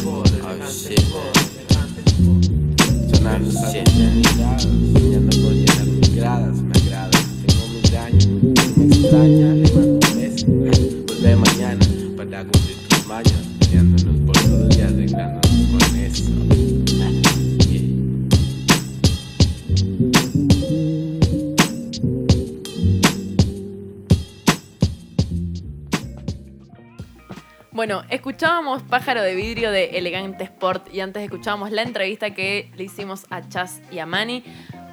[3.52, 7.10] soñando con llenar mis gradas, me agrada.
[7.46, 8.26] Tengo mi daño,
[8.76, 10.46] me extraña, le un beso.
[11.38, 13.06] Mañana para cumplir tus
[28.26, 33.26] escuchábamos Pájaro de Vidrio de Elegante Sport y antes escuchábamos la entrevista que le hicimos
[33.30, 34.44] a Chas y a Manny.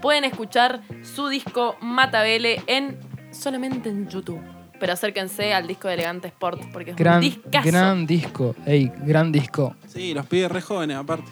[0.01, 2.97] Pueden escuchar su disco Matabele en
[3.29, 4.41] solamente en YouTube.
[4.79, 7.67] Pero acérquense al disco de Elegante Sport porque es un Gran, discazo.
[7.67, 8.55] gran disco.
[8.65, 9.75] Ey, gran disco.
[9.87, 11.29] Sí, los pibes re jóvenes aparte.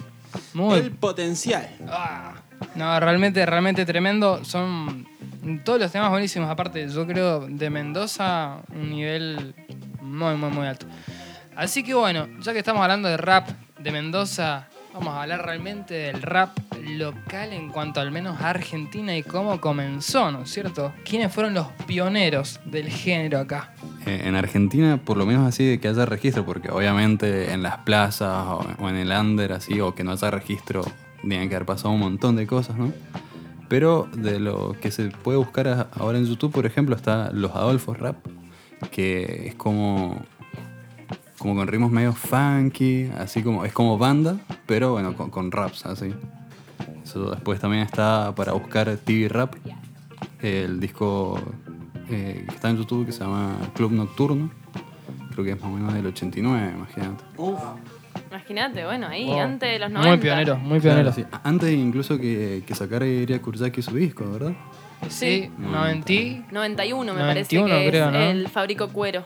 [0.53, 0.77] Muy.
[0.77, 1.67] El potencial.
[2.75, 4.45] No, realmente, realmente tremendo.
[4.45, 5.07] Son
[5.65, 6.47] todos los temas buenísimos.
[6.47, 9.55] Aparte, yo creo de Mendoza un nivel
[9.99, 10.85] muy, muy, muy alto.
[11.57, 14.67] Así que bueno, ya que estamos hablando de rap de Mendoza,
[14.99, 19.61] Vamos a hablar realmente del rap local en cuanto al menos a Argentina y cómo
[19.61, 20.91] comenzó, ¿no es cierto?
[21.05, 23.75] ¿Quiénes fueron los pioneros del género acá?
[24.07, 27.77] Eh, en Argentina, por lo menos así de que haya registro, porque obviamente en las
[27.77, 30.83] plazas o, en el under, así, o que no haya registro,
[31.21, 32.91] tienen que haber pasado un montón de cosas, ¿no?
[33.69, 37.99] Pero de lo que se puede buscar ahora en YouTube, por ejemplo, está Los Adolfos
[37.99, 38.15] Rap,
[38.89, 40.25] que es como,
[41.37, 45.85] como con ritmos medio funky, así como, es como banda, pero bueno, con, con raps,
[45.85, 46.13] así.
[47.03, 49.53] Eso después también está para buscar TV Rap,
[50.41, 51.39] el disco
[52.09, 54.51] eh, que está en YouTube que se llama Club Nocturno.
[55.31, 57.23] Creo que es más o menos del 89, imagínate.
[58.29, 59.39] Imagínate, bueno, ahí, Wow.
[59.39, 60.09] antes de los 90.
[60.09, 61.11] Muy pionero, muy pionero.
[61.13, 61.37] Claro, sí.
[61.43, 64.53] Antes incluso que, que sacara Iria Kurzaki su disco, ¿verdad?
[65.09, 66.51] Sí, 90.
[66.51, 68.19] 91 me 91 parece que creo, es ¿no?
[68.19, 69.25] el Fabrico Cuero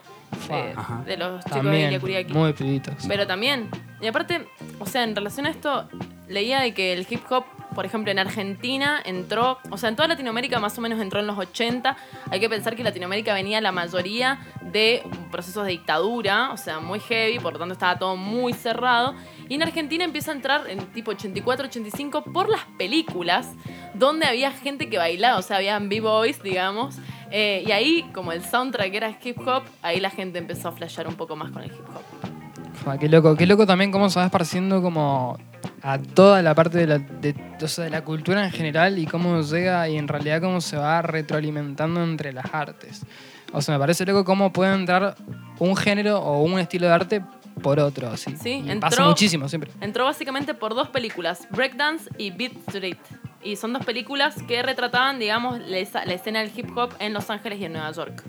[1.06, 2.34] de, los chicos de También, Ilia Kuriaki.
[2.34, 3.06] muy pibitos.
[3.08, 3.70] Pero también,
[4.02, 4.48] y aparte,
[4.80, 5.88] o sea, en relación a esto,
[6.28, 10.08] leía de que el hip hop, por ejemplo, en Argentina entró, o sea, en toda
[10.08, 11.96] Latinoamérica más o menos entró en los 80.
[12.30, 17.00] Hay que pensar que Latinoamérica venía la mayoría de procesos de dictadura, o sea, muy
[17.00, 19.16] heavy, por lo tanto estaba todo muy cerrado.
[19.52, 23.50] Y en Argentina empieza a entrar en tipo 84, 85 por las películas,
[23.94, 26.96] donde había gente que bailaba, o sea, habían b-boys, digamos.
[27.32, 31.06] eh, y ahí, como el soundtrack era hip hop, ahí la gente empezó a flashear
[31.06, 32.98] un poco más con el hip hop.
[32.98, 35.38] Qué loco, qué loco también cómo se va esparciendo como
[35.82, 39.42] a toda la parte de la, de, o de la cultura en general y cómo
[39.42, 43.06] llega y en realidad cómo se va retroalimentando entre las artes.
[43.52, 45.18] O sea, me parece loco cómo puede entrar
[45.60, 47.22] un género o un estilo de arte
[47.62, 48.36] por otro, así.
[48.42, 49.72] Sí, Y entró, Pasa muchísimo siempre.
[49.82, 52.98] Entró básicamente por dos películas, Breakdance y Beat Street.
[53.44, 57.30] Y son dos películas que retrataban, digamos, la, la escena del hip hop en Los
[57.30, 58.24] Ángeles y en Nueva York.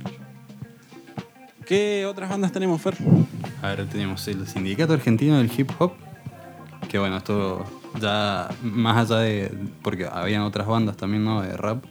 [1.66, 2.96] ¿Qué otras bandas tenemos, Fer?
[3.62, 5.92] A ver, tenemos el Sindicato Argentino del Hip Hop,
[6.88, 7.64] que bueno, esto
[8.00, 9.54] ya más allá de...
[9.82, 11.42] porque habían otras bandas también, ¿no?
[11.42, 11.84] De rap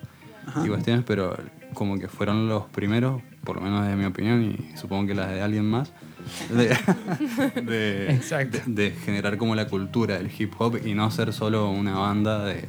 [0.63, 1.37] y cuestiones, pero
[1.73, 5.29] como que fueron los primeros, por lo menos de mi opinión y supongo que las
[5.29, 5.93] de alguien más,
[6.49, 6.77] de,
[7.61, 8.59] de- Exacto.
[8.65, 12.43] de- de generar como la cultura del hip hop y no ser solo una banda
[12.45, 12.67] de...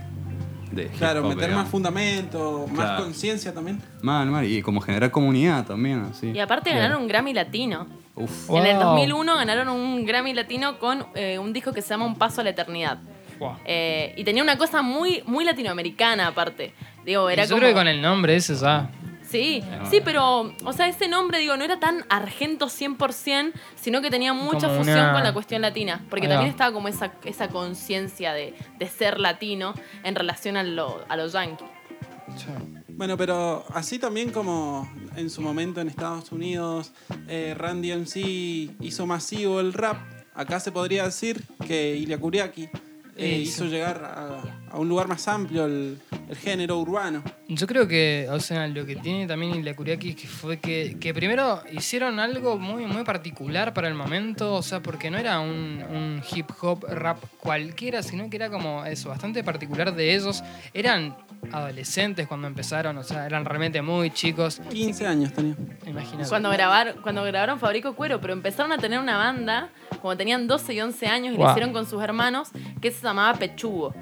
[0.73, 1.65] de hip Claro, hop, meter digamos.
[1.65, 3.05] más fundamento, más Claro.
[3.05, 3.81] conciencia también.
[4.03, 6.31] Mal, mal, y como generar comunidad también, así.
[6.31, 7.87] Y aparte ganaron un Grammy Latino.
[8.15, 8.51] Uf.
[8.51, 8.85] En el Wow.
[8.89, 12.45] 2001 ganaron un Grammy Latino con eh, un disco que se llama Un Paso a
[12.45, 12.99] la Eternidad.
[13.65, 16.75] Eh, y tenía una cosa muy, muy latinoamericana aparte.
[17.05, 17.59] Digo, era Yo como...
[17.61, 18.89] creo que con el nombre ese ya.
[19.33, 24.11] Sí, sí, pero, o sea, ese nombre, digo, no era tan argento 100%, sino que
[24.11, 26.35] tenía mucha Como fusión una- con la cuestión latina, porque Ahí va.
[26.37, 31.17] también estaba como esa, esa conciencia de, de ser latino en relación a, lo, a
[31.17, 31.69] los yankees.
[32.89, 36.93] Bueno, pero así también como en su momento en Estados Unidos,
[37.29, 39.97] eh, Randy MC hizo masivo el rap,
[40.35, 42.69] acá se podría decir que Ilya Kuriaki
[43.17, 45.99] eh, hizo llegar a, a un lugar más amplio el,
[46.29, 47.23] el género urbano.
[47.49, 51.13] Yo creo que, o sea, lo que tiene también la Kuriaki que fue que, que
[51.13, 55.83] primero hicieron algo muy, muy particular para el momento, o sea, porque no era un,
[55.91, 60.43] un hip hop rap cualquiera, sino que era como eso, bastante particular de ellos.
[60.73, 61.15] Eran
[61.51, 64.61] adolescentes cuando empezaron, o sea, eran realmente muy chicos.
[64.71, 65.55] 15 años tenía.
[65.87, 66.29] Imagínate.
[66.29, 70.75] Cuando, grabar, cuando grabaron Fabrico Cuero, pero empezaron a tener una banda cuando tenían 12
[70.75, 71.47] y 11 años y Wow.
[71.47, 72.51] lo hicieron con sus hermanos,
[72.81, 73.95] que se llamaba Pechugo.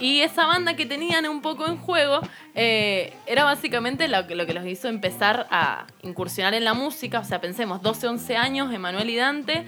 [0.00, 2.20] Y esa banda que tenían un poco en juego
[2.54, 7.18] eh, era básicamente lo que, lo que los hizo empezar a incursionar en la música.
[7.20, 9.64] O sea, pensemos, 12, 11 años, Emanuel y Dante.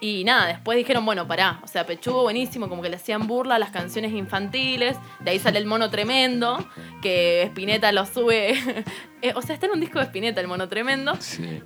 [0.00, 1.60] Y nada, después dijeron, bueno, pará.
[1.62, 4.96] O sea, Pechugo buenísimo, como que le hacían burla a las canciones infantiles.
[5.20, 6.58] De ahí sale el mono tremendo,
[7.02, 8.54] que Spinetta lo sube.
[9.22, 11.14] Eh, o sea, está en un disco de Spinetta, el mono tremendo.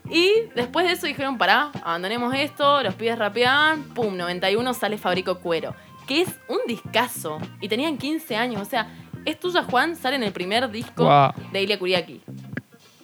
[0.09, 5.41] Y después de eso dijeron, pará, abandonemos esto, los pibes rapeaban, pum, 91 sale Fabrico
[5.41, 5.75] Cuero,
[6.07, 7.41] que es un discazo.
[7.61, 8.87] Y tenían 15 años, o sea,
[9.25, 12.21] Es tuya Juan sale en el primer disco de Ilia Kuriaki.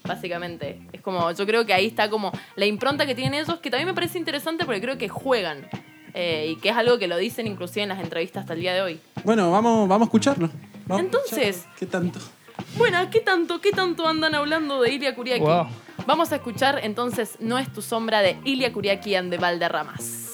[0.07, 0.81] Básicamente.
[0.93, 3.87] Es como, yo creo que ahí está como la impronta que tienen ellos, que también
[3.89, 5.67] me parece interesante porque creo que juegan.
[6.13, 8.75] Eh, y que es algo que lo dicen inclusive en las entrevistas hasta el día
[8.75, 9.01] de hoy.
[9.25, 10.49] Bueno, vamos, vamos a escucharlo.
[10.87, 11.77] Vamos a Entonces- escucharlo.
[11.79, 12.21] ¿Qué tanto?
[12.77, 15.41] Bueno, ¿qué tanto, qué tanto andan hablando de Ilia Kuriaki?
[15.41, 15.67] Wow.
[16.07, 20.34] Vamos a escuchar entonces No es tu sombra de Ilia Kuriaki and de Valderramas.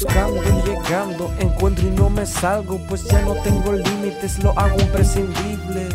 [0.00, 4.80] Buscando y llegando, encuentro y no me salgo, pues ya no tengo límites, lo hago
[4.80, 5.88] imprescindible.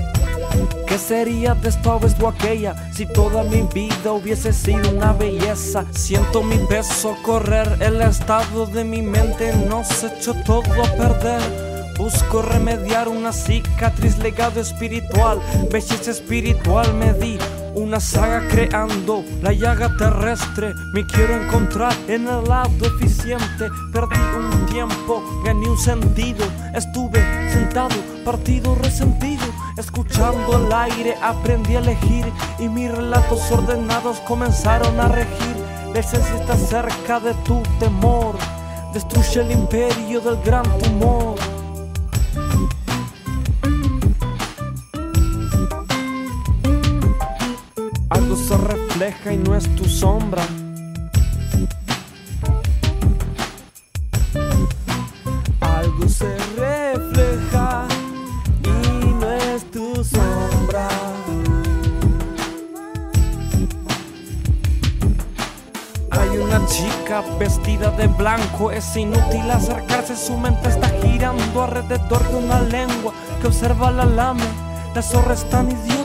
[0.86, 5.86] ¿Qué sería de esta vez o aquella si toda mi vida hubiese sido una belleza?
[5.92, 11.94] Siento mi peso correr, el estado de mi mente nos echó todo a perder.
[11.98, 15.40] Busco remediar una cicatriz, legado espiritual,
[15.72, 17.40] belleza espiritual me di.
[17.76, 20.76] Una saga creando la llaga terrestre.
[20.94, 23.68] Me quiero encontrar en el lado eficiente.
[23.92, 26.46] Perdí un tiempo, gané un sentido.
[26.76, 27.20] Estuve
[27.52, 29.44] sentado, partido resentido.
[29.76, 32.32] Escuchando el aire, aprendí a elegir.
[32.60, 35.56] Y mis relatos ordenados comenzaron a regir.
[35.96, 38.38] La esencia está cerca de tu temor.
[38.94, 41.33] Destruye el imperio del gran tumor.
[48.34, 50.42] Algo se refleja y no es tu sombra.
[55.62, 57.86] Algo se refleja
[58.64, 60.88] y no es tu sombra.
[66.10, 72.36] Hay una chica vestida de blanco, es inútil acercarse, su mente está girando alrededor de
[72.36, 74.48] una lengua que observa la lame.
[74.96, 76.03] La zorra es tan idiota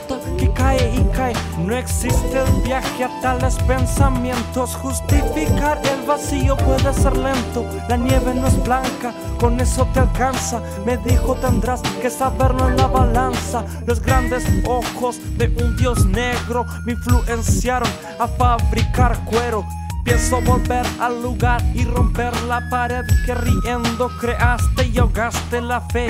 [0.58, 1.32] cae y cae.
[1.58, 4.74] No existe el viaje a tales pensamientos.
[4.74, 7.64] Justificar el vacío puede ser lento.
[7.88, 10.60] La nieve no es blanca, con eso te alcanza.
[10.84, 13.64] Me dijo tendrás que saberlo en la balanza.
[13.86, 19.64] Los grandes ojos de un dios negro me influenciaron a fabricar cuero.
[20.08, 26.06] Pienso volver al lugar y romper la pared que riendo creaste y ahogaste la fe.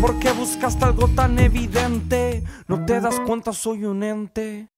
[0.00, 2.44] Porque buscaste algo tan evidente.
[2.68, 4.68] No te das cuenta, soy un ente.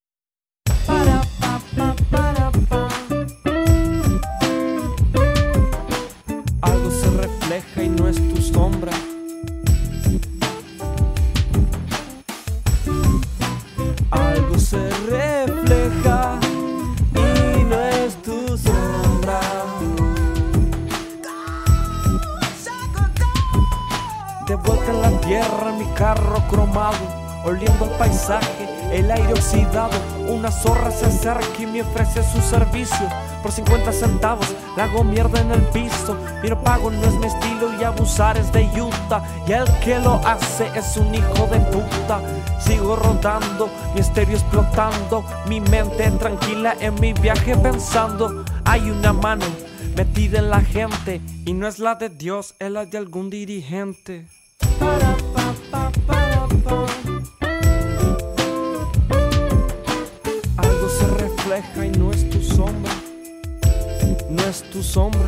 [6.62, 8.92] Algo se refleja y no es tu sombra.
[25.32, 26.98] Tierra, mi carro cromado,
[27.42, 29.98] oliendo el paisaje, el aire oxidado.
[30.28, 33.08] Una zorra se acerca y me ofrece su servicio.
[33.42, 36.18] Por 50 centavos, la hago mierda en el piso.
[36.42, 39.24] Mi no pago no es mi estilo y abusar es de Utah.
[39.46, 42.20] Y el que lo hace es un hijo de puta.
[42.60, 45.24] Sigo rodando, mi estéreo explotando.
[45.46, 48.44] Mi mente tranquila en mi viaje pensando.
[48.66, 49.46] Hay una mano
[49.96, 51.22] metida en la gente.
[51.46, 54.26] Y no es la de Dios, es la de algún dirigente.
[60.56, 62.92] Algo se refleja y no es tu sombra.
[64.28, 65.20] No es tu sombra.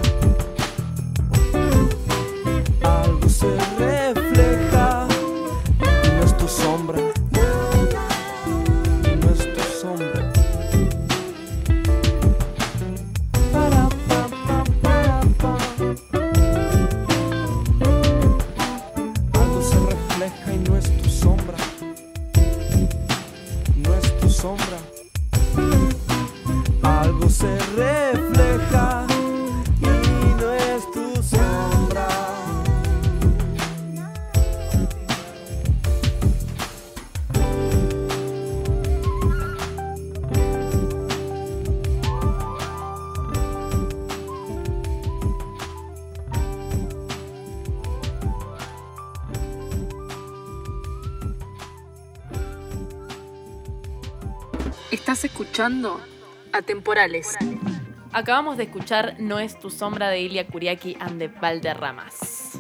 [55.55, 56.01] Escuchando
[56.53, 57.37] Atemporales.
[58.13, 62.59] Acabamos de escuchar No es tu sombra de Ilia Kuriaki and the Valderramas.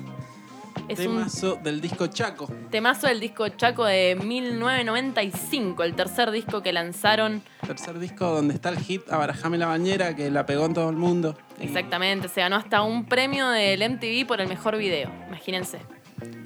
[0.86, 2.48] Es un Temazo del disco Chaco.
[2.70, 8.68] temazo del disco Chaco de 1995, el tercer disco que lanzaron Tercer disco donde está
[8.68, 11.36] el hit Abarajame la bañera que la pegó en todo el mundo.
[11.58, 12.28] exactamente.
[12.28, 15.10] Se ganó hasta un premio del MTV por el mejor video.
[15.26, 15.80] Imagínense.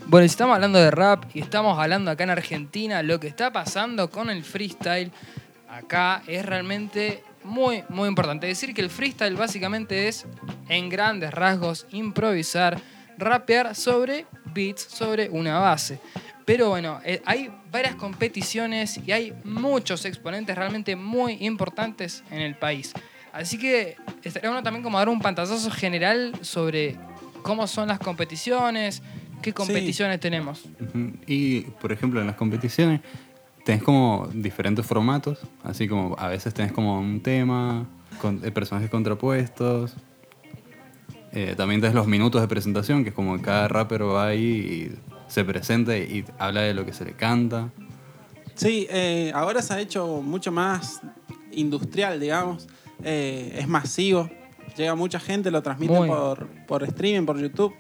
[0.06, 3.26] Bueno, y si estamos hablando de rap y estamos hablando acá en Argentina, lo que
[3.26, 5.12] está pasando con el freestyle
[5.68, 8.46] acá es realmente muy, muy importante.
[8.46, 10.26] Decir que el freestyle básicamente es,
[10.68, 12.80] en grandes rasgos, improvisar,
[13.16, 16.00] rapear sobre beats, sobre una base.
[16.44, 22.54] Pero bueno, eh, hay varias competiciones y hay muchos exponentes realmente muy importantes en el
[22.54, 22.92] país.
[23.32, 26.96] Así que estaría bueno también como dar un pantallazo general sobre
[27.42, 29.02] cómo son las competiciones,
[29.42, 30.64] qué competiciones tenemos.
[31.26, 33.00] Y, por ejemplo, en las competiciones
[33.68, 37.84] tenés como diferentes formatos, así como a veces tenés como un tema,
[38.18, 39.92] con, eh, personajes contrapuestos.
[41.32, 44.40] Eh, también tenés los minutos de presentación, que es como cada rapper va ahí
[44.96, 44.98] y
[45.30, 47.68] se presenta y habla de lo que se le canta.
[48.54, 51.02] Sí, eh, ahora se ha hecho mucho más
[51.52, 52.66] industrial, digamos.
[53.04, 54.30] Eh, es masivo.
[54.78, 56.08] Llega mucha gente, lo transmiten Muy.
[56.08, 57.74] por, por streaming, por YouTube.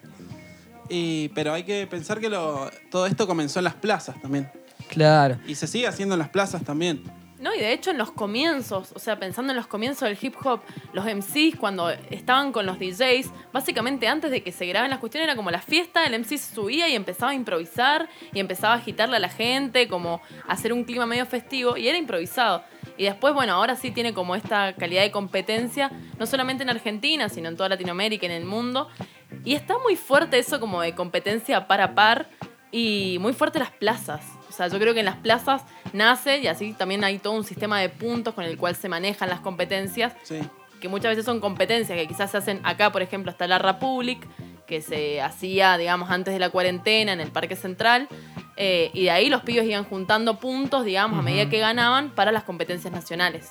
[0.90, 4.50] Y, pero hay que pensar que lo- todo esto comenzó en las plazas también.
[4.88, 5.38] Claro.
[5.46, 7.02] Y se sigue haciendo en las plazas también.
[7.40, 10.34] No, y de hecho en los comienzos, o sea, pensando en los comienzos del hip
[10.42, 10.60] hop,
[10.92, 15.28] los MCs cuando estaban con los DJs, básicamente antes de que se graben las cuestiones
[15.28, 18.78] era como la fiesta, el MC se subía y empezaba a improvisar y empezaba a
[18.78, 22.64] agitarle a la gente, como a hacer un clima medio festivo y era improvisado.
[22.96, 27.28] Y después, bueno, ahora sí tiene como esta calidad de competencia, no solamente en Argentina,
[27.28, 28.88] sino en toda Latinoamérica, en el mundo.
[29.44, 32.28] Y está muy fuerte eso como de competencia par a par
[32.72, 34.37] y muy fuerte las plazas.
[34.58, 37.44] O sea, yo creo que en las plazas nace y así también hay todo un
[37.44, 40.14] sistema de puntos con el cual se manejan las competencias.
[40.80, 44.18] Que muchas veces son competencias que quizás se hacen acá, por ejemplo, hasta la Republic,
[44.66, 48.08] que se hacía, digamos, antes de la cuarentena en el Parque Central.
[48.56, 52.32] eh, y de ahí los pibes iban juntando puntos, digamos, a medida que ganaban para
[52.32, 53.46] las competencias nacionales.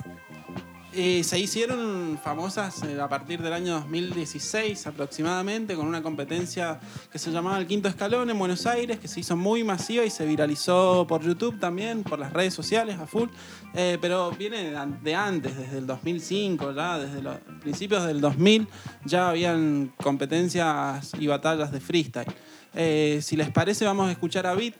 [1.00, 6.80] Y se hicieron famosas eh, a partir del año 2016 aproximadamente con una competencia
[7.12, 10.10] que se llamaba El Quinto Escalón en Buenos Aires, que se hizo muy masiva y
[10.10, 13.30] se viralizó por YouTube también, por las redes sociales a full.
[13.76, 18.20] Eh, pero viene de an- de antes, desde el 2005, ya desde los principios del
[18.20, 18.68] 2000
[19.06, 22.34] ya habían competencias y batallas de freestyle.
[22.74, 24.74] Eh, si les parece vamos a escuchar a Beat,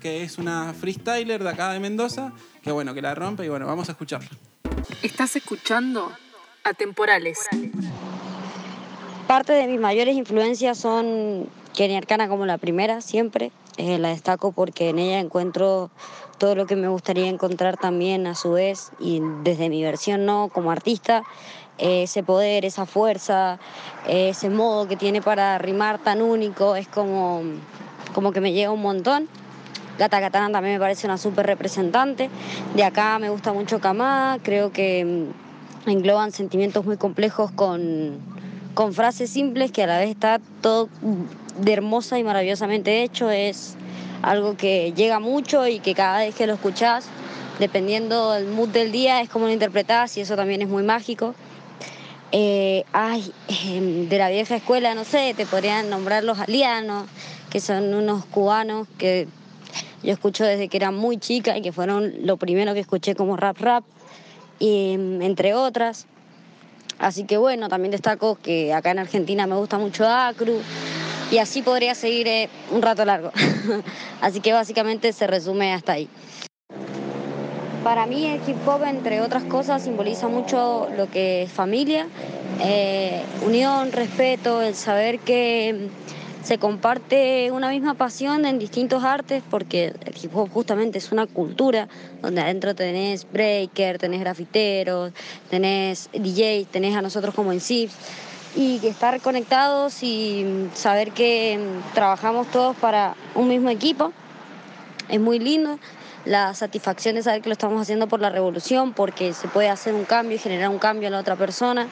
[0.00, 3.66] que es una freestyler de acá de Mendoza, que bueno, que la rompe y bueno,
[3.66, 4.30] vamos a escucharla.
[5.02, 6.10] Estás escuchando
[6.64, 7.46] Atemporales.
[9.26, 13.52] Parte de mis mayores influencias son Kenny Arcana como la primera, siempre.
[13.76, 15.90] Eh, la destaco porque en ella encuentro
[16.38, 20.48] todo lo que me gustaría encontrar también a su vez y desde mi versión no
[20.52, 21.22] como artista,
[21.78, 23.60] eh, ese poder, esa fuerza,
[24.08, 27.42] eh, ese modo que tiene para rimar tan único, es como,
[28.14, 29.28] como que me llega un montón.
[29.98, 32.30] Gata Katana también me parece una súper representante.
[32.76, 38.18] De acá me gusta mucho Kamá, creo que mm, engloban sentimientos muy complejos con,
[38.74, 40.88] con frases simples que a la vez está todo
[41.58, 43.28] de hermosa y maravillosamente hecho.
[43.30, 43.74] Es
[44.22, 47.06] algo que llega mucho y que cada vez que lo escuchás,
[47.58, 51.34] dependiendo del mood del día, es como lo interpretás y eso también es muy mágico.
[52.30, 57.06] Eh, ay, em, de la vieja escuela, no sé, te podrían nombrar los alianos,
[57.50, 59.26] que son unos cubanos que
[60.02, 63.36] yo escucho desde que era muy chica y que fueron lo primero que escuché como
[63.36, 63.84] rap rap,
[64.58, 66.06] y, em, entre otras.
[66.98, 70.60] Así que bueno, también destaco que acá en Argentina me gusta mucho Acru
[71.30, 73.30] y así podría seguir eh, un rato largo.
[74.20, 76.08] así que básicamente se resume hasta ahí.
[77.84, 82.08] Para mí el hip hop, entre otras cosas, simboliza mucho lo que es familia,
[82.60, 85.88] eh, unión, respeto, el saber que
[86.42, 91.26] se comparte una misma pasión en distintos artes, porque el hip hop justamente es una
[91.26, 91.88] cultura
[92.22, 95.12] donde adentro tenés breaker, tenés grafiteros,
[95.50, 97.94] tenés DJs, tenés a nosotros como en SIPs,
[98.56, 104.12] y estar conectados y saber que mm, trabajamos todos para un mismo equipo
[105.08, 105.78] es muy lindo.
[106.24, 109.94] La satisfacción de saber que lo estamos haciendo por la revolución, porque se puede hacer
[109.94, 111.88] un cambio y generar un cambio en la otra persona.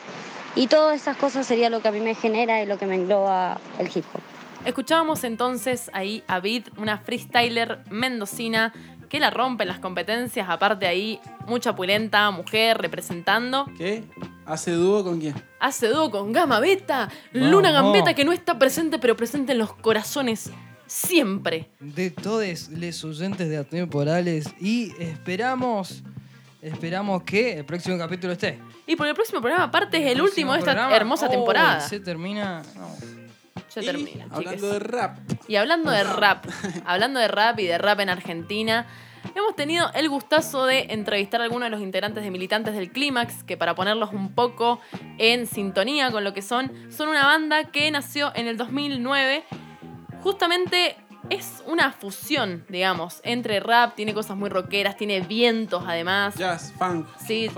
[0.55, 2.97] Y todas esas cosas sería lo que a mí me genera y lo que me
[2.97, 4.36] engloba el hip hop.
[4.67, 8.73] Escuchábamos entonces ahí a Vid, una freestyler mendocina
[9.09, 13.67] que la rompe en las competencias, aparte ahí, mucha pulenta, mujer representando.
[13.79, 14.03] ¿Qué?
[14.45, 15.41] ¿Hace dúo con quién?
[15.61, 17.93] Hace dúo con Gama Beta, Luna Vamos.
[17.93, 20.51] Gambeta que no está presente, pero presente en los corazones
[20.89, 21.71] siempre.
[21.79, 26.03] de todos los oyentes de Atemporales y esperamos
[26.61, 28.59] esperamos que el próximo capítulo esté.
[28.85, 31.81] Y por el próximo programa, aparte es el, último de esta programa, hermosa oh, temporada.
[31.81, 32.64] Se termina.
[32.75, 33.16] no.
[33.81, 34.24] Ya termina.
[34.24, 34.70] Hablando chiques.
[34.70, 35.18] de rap.
[35.49, 36.47] Y hablando de rap,
[36.85, 38.87] hablando de rap y de rap en Argentina,
[39.35, 43.43] hemos tenido el gustazo de entrevistar a algunos de los integrantes de Militantes del Clímax,
[43.45, 44.81] que para ponerlos un poco
[45.18, 49.45] en sintonía con lo que son, son una banda que nació en el 2009.
[50.22, 50.97] Justamente
[51.31, 56.35] es una fusión, digamos, entre rap, tiene cosas muy rockeras, tiene vientos además.
[56.37, 57.07] Jazz, funk.
[57.27, 57.51] Sí,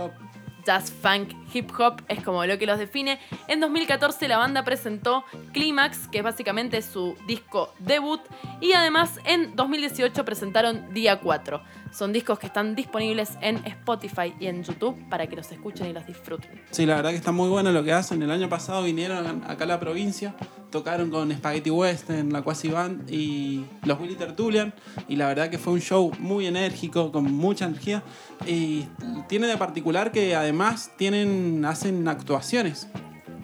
[0.69, 3.19] jazz, funk, hip hop es como lo que los define.
[3.47, 8.21] En 2014 la banda presentó Climax, que es básicamente su disco debut,
[8.61, 11.63] y además en 2018 presentaron Día 4.
[11.93, 15.93] Son discos que están disponibles en Spotify y en YouTube para que los escuchen y
[15.93, 16.51] los disfruten.
[16.71, 18.23] Sí, la verdad que está muy bueno lo que hacen.
[18.23, 20.35] El año pasado vinieron acá a la provincia,
[20.71, 24.75] tocaron con Spaghetti West en la Quasi Band y los Willy Tertulian.
[25.09, 28.03] Y la verdad que fue un show muy enérgico, con mucha energía.
[28.47, 28.87] Y
[29.29, 32.89] tiene de particular que además tienen, hacen actuaciones.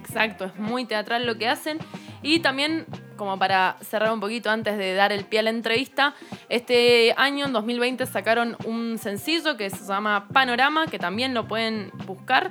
[0.00, 1.78] Exacto, es muy teatral lo que hacen.
[2.24, 6.14] Y también como para cerrar un poquito antes de dar el pie a la entrevista,
[6.48, 11.90] este año, en 2020, sacaron un sencillo que se llama Panorama, que también lo pueden
[12.06, 12.50] buscar.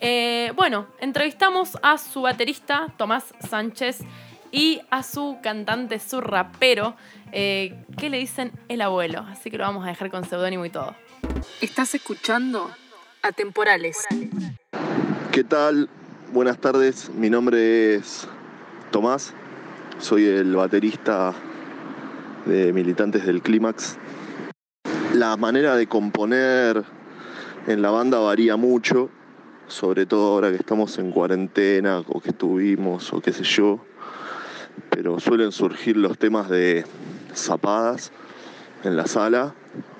[0.00, 4.00] Eh, bueno, entrevistamos a su baterista, Tomás Sánchez,
[4.50, 6.96] y a su cantante, su rapero,
[7.30, 9.24] eh, que le dicen el abuelo.
[9.28, 10.94] Así que lo vamos a dejar con seudónimo y todo.
[11.60, 12.68] Estás escuchando
[13.22, 14.04] Atemporales.
[15.30, 15.88] ¿Qué tal?
[16.32, 18.28] Buenas tardes, mi nombre es
[18.94, 19.34] Tomás,
[19.98, 21.34] soy el baterista
[22.46, 23.98] de Militantes del Clímax.
[25.14, 26.84] La manera de componer
[27.66, 29.10] en la banda varía mucho,
[29.66, 33.80] sobre todo ahora que estamos en cuarentena o que estuvimos o qué sé yo,
[34.90, 36.84] pero suelen surgir los temas de
[37.34, 38.12] zapadas
[38.84, 39.54] en la sala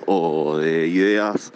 [0.05, 1.51] o de ideas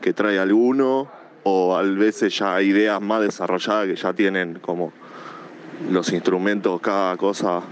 [0.00, 1.08] que trae alguno
[1.44, 4.92] o a veces ya ideas más desarrolladas que ya tienen como
[5.88, 7.62] los instrumentos, cada cosa,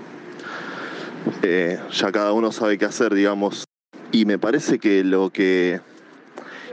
[1.42, 3.64] eh, ya cada uno sabe qué hacer, digamos.
[4.12, 5.80] Y me parece que lo que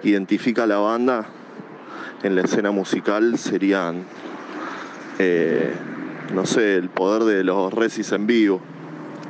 [0.04, 1.28] identifica a la banda
[2.24, 4.04] en la escena musical serían,
[5.20, 5.74] eh,
[6.34, 8.62] no sé, el poder de los resis en vivo,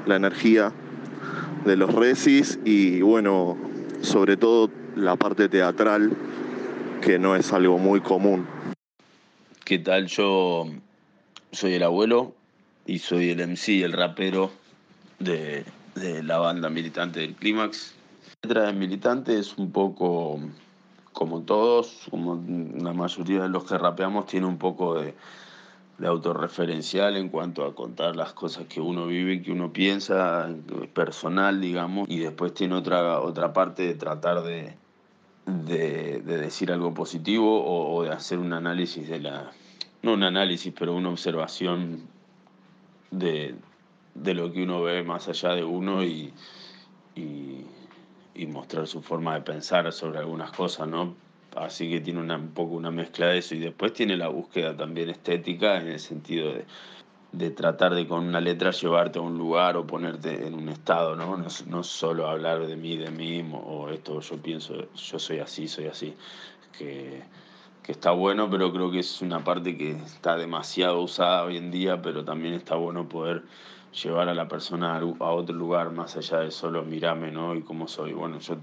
[0.05, 0.71] la energía
[1.65, 3.57] de los resis y bueno,
[4.01, 6.11] sobre todo la parte teatral,
[7.01, 8.45] que no es algo muy común.
[9.63, 10.05] ¿Qué tal?
[10.05, 10.67] Yo
[11.55, 12.33] soy el abuelo
[12.85, 14.51] y soy el MC, el rapero
[15.19, 17.95] de, la banda militante del Clímax.
[18.43, 20.39] La letra de militante es un poco
[21.13, 22.43] como todos, como
[22.77, 25.15] la mayoría de los que rapeamos, tiene un poco de,
[25.97, 30.49] de autorreferencial en cuanto a contar las cosas que uno vive, que uno piensa,
[30.93, 34.73] personal, digamos, y después tiene otra, otra parte de tratar de,
[35.45, 39.53] de, de decir algo positivo o de hacer un análisis de la,
[40.05, 42.07] no un análisis, pero una observación
[43.09, 43.55] de,
[44.13, 46.31] de lo que uno ve más allá de uno y,
[47.15, 47.65] y,
[48.47, 51.15] mostrar su forma de pensar sobre algunas cosas, ¿no?
[51.55, 54.77] Así que tiene una, un poco una mezcla de eso y después tiene la búsqueda
[54.77, 56.65] también estética en el sentido de,
[57.31, 61.15] de tratar de con una letra llevarte a un lugar o ponerte en un estado,
[61.15, 61.35] ¿no?
[61.35, 65.67] No, no solo hablar de mí, de mí o esto yo pienso, yo soy así,
[65.67, 66.13] soy así,
[66.77, 67.23] que,
[67.85, 71.69] que está bueno, pero creo que es una parte que está demasiado usada hoy en
[71.69, 73.43] día, pero también está bueno poder
[74.01, 77.53] llevar a la persona a otro lugar más allá de solo mirarme, ¿no?
[77.53, 78.13] Y cómo soy.
[78.13, 78.57] Bueno, yo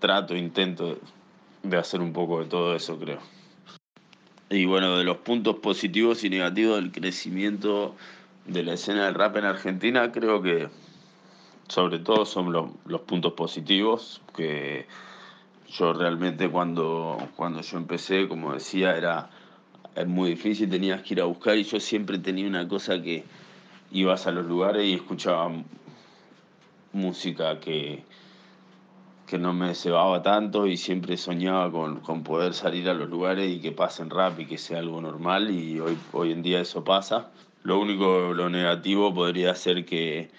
[0.00, 0.98] trato, intento
[1.62, 3.20] de hacer un poco de todo eso, creo.
[4.50, 7.94] Y bueno, de los puntos positivos y negativos del crecimiento
[8.46, 10.68] de la escena del rap en Argentina, creo que
[11.68, 14.86] sobre todo son los, los puntos positivos, que
[15.70, 19.30] yo realmente cuando, cuando yo empecé, como decía, era,
[19.94, 23.24] era muy difícil, tenías que ir a buscar y yo siempre tenía una cosa que
[23.90, 25.50] ibas a los lugares y escuchaba
[26.92, 28.02] música que,
[29.26, 33.50] que no me cebaba tanto y siempre soñaba con, con, poder salir a los lugares
[33.50, 36.82] y que pasen rap y que sea algo normal y hoy, hoy en día eso
[36.82, 37.30] pasa.
[37.62, 40.30] Lo único, lo negativo podría ser que,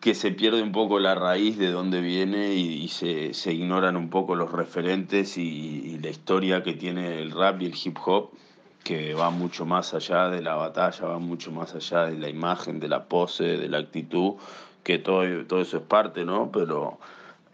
[0.00, 4.08] que se pierde un poco la raíz de dónde viene y, se, se, ignoran un
[4.08, 8.30] poco los referentes y, y, la historia que tiene el rap y el hip hop,
[8.82, 12.80] que va mucho más allá de la batalla, va mucho más allá de la imagen,
[12.80, 14.36] de la pose, de la actitud
[14.82, 16.50] que todo, todo eso es parte, ¿no?
[16.50, 16.98] Pero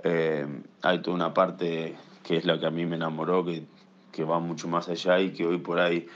[0.03, 0.47] eh,
[0.83, 3.65] hay toda una parte que es la que a mí me enamoró, que,
[4.13, 6.07] que va mucho más allá y que hoy por ahí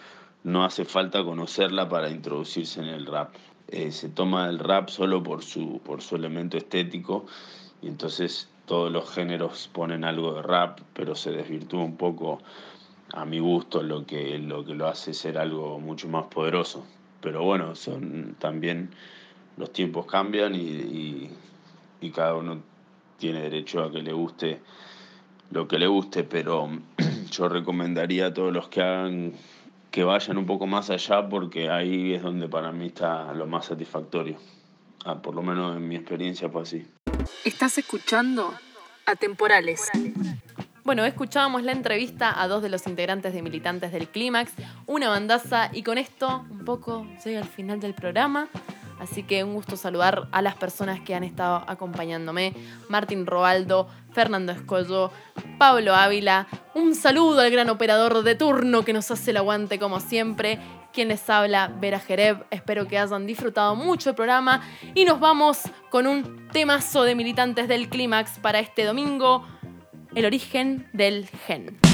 [0.45, 3.35] no hace falta conocerla para introducirse en el rap.
[3.69, 7.27] Eh, se toma el rap solo por su, por su elemento estético
[7.83, 12.41] y entonces todos los géneros ponen algo de rap, pero se desvirtúa un poco
[13.13, 16.85] a mi gusto lo que lo, que lo hace ser algo mucho más poderoso.
[17.21, 18.91] Pero bueno, son también
[19.57, 21.31] los tiempos cambian y, y,
[22.01, 22.63] y, cada uno
[23.19, 24.61] tiene derecho a que le guste
[25.51, 26.71] lo que le guste, pero
[27.31, 29.35] yo recomendaría a todos los que hagan
[29.91, 33.67] que vayan un poco más allá porque ahí es donde para mí está lo más
[33.67, 34.37] satisfactorio.
[35.05, 36.87] Ah, por lo menos en mi experiencia fue así.
[37.45, 38.53] Estás escuchando
[39.07, 39.89] Atemporales.
[40.85, 44.53] Bueno, escuchábamos la entrevista a dos de los integrantes de Militantes del Clímax,
[44.87, 48.49] una bandaza, y con esto un poco llega al final del programa.
[49.01, 52.55] Así que un gusto saludar a las personas que han estado acompañándome.
[52.89, 55.11] Martín Roaldo, Fernando Escollo,
[55.59, 56.47] Pablo Ávila.
[56.75, 60.59] Un saludo al gran operador de turno que nos hace el aguante como siempre.
[60.93, 62.45] Quien les habla, Vera Jereb.
[62.51, 64.61] Espero que hayan disfrutado mucho el programa.
[64.95, 69.47] Y nos vamos con un temazo de militantes del clímax para este domingo.
[70.15, 71.90] El origen del gen.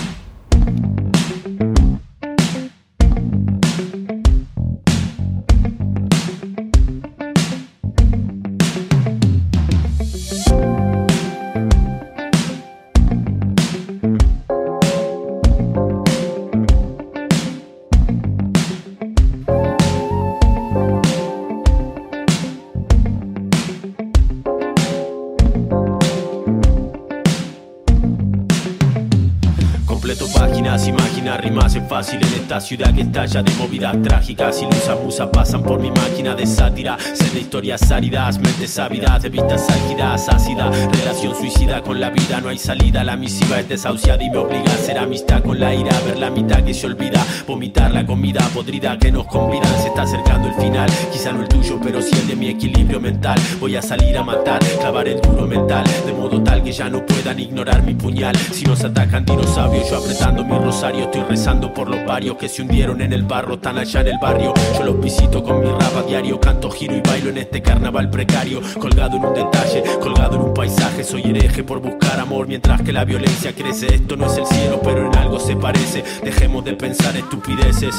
[30.14, 34.62] páginas, imagina rimas es fácil en esta ciudad que estalla de movidas trágicas.
[34.62, 36.96] Ilusas musas pasan por mi máquina de sátira.
[36.98, 40.70] Sé de historias áridas, mentes ávidas, de vistas álgidas, ácida.
[40.70, 43.02] Relación suicida con la vida, no hay salida.
[43.02, 45.98] La misiva es desahuciada y me obliga a hacer amistad con la ira.
[46.06, 49.74] Ver la mitad que se olvida, vomitar la comida podrida que nos convidan.
[49.82, 53.00] Se está acercando el final, quizá no el tuyo, pero sí el de mi equilibrio
[53.00, 53.38] mental.
[53.58, 57.04] Voy a salir a matar, clavar el duro mental, de modo tal que ya no
[57.04, 58.36] puedan ignorar mi puñal.
[58.36, 62.62] Si nos atacan dinosaurios, yo apretando mi rosario, estoy rezando por los varios que se
[62.62, 64.52] hundieron en el barro, tan allá en el barrio.
[64.78, 68.10] Yo los visito con mi rap a diario, canto, giro y bailo en este carnaval
[68.10, 68.60] precario.
[68.78, 72.92] Colgado en un detalle, colgado en un paisaje, soy hereje por buscar amor mientras que
[72.92, 73.94] la violencia crece.
[73.94, 76.04] Esto no es el cielo, pero en algo se parece.
[76.22, 77.94] Dejemos de pensar estupideces.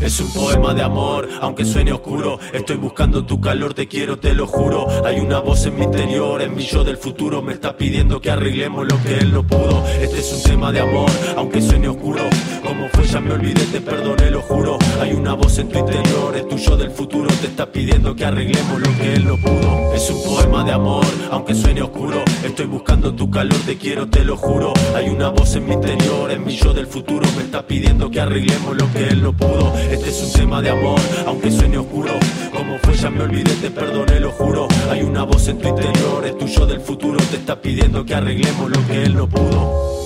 [0.00, 2.38] Es un poema de amor, aunque suene oscuro.
[2.52, 4.86] Estoy buscando tu calor, te quiero, te lo juro.
[5.04, 7.40] Hay una voz en mi interior, en mi yo del futuro.
[7.40, 9.84] Me está pidiendo que arreglemos lo que él no pudo.
[10.00, 12.22] Este es un tema de amor, aunque suene oscuro.
[12.62, 14.78] Como fue, ya me olvidé, te perdoné, lo juro.
[15.00, 17.28] Hay una voz en tu interior, es tu yo del futuro.
[17.40, 19.94] Te está pidiendo que arreglemos lo que él no pudo.
[19.94, 22.22] Es un poema de amor, aunque suene oscuro.
[22.44, 24.74] Estoy buscando tu calor, te quiero, te lo juro.
[24.94, 27.26] Hay una voz en mi interior, en mi yo del futuro.
[27.36, 29.72] Me está pidiendo que arreglemos lo que él no pudo.
[29.90, 32.12] Este es un tema de amor, aunque suene oscuro.
[32.52, 34.66] Como fue, ya me olvidé, te perdoné, lo juro.
[34.90, 37.18] Hay una voz en tu interior, es tu yo del futuro.
[37.30, 40.05] Te está pidiendo que arreglemos lo que él no pudo.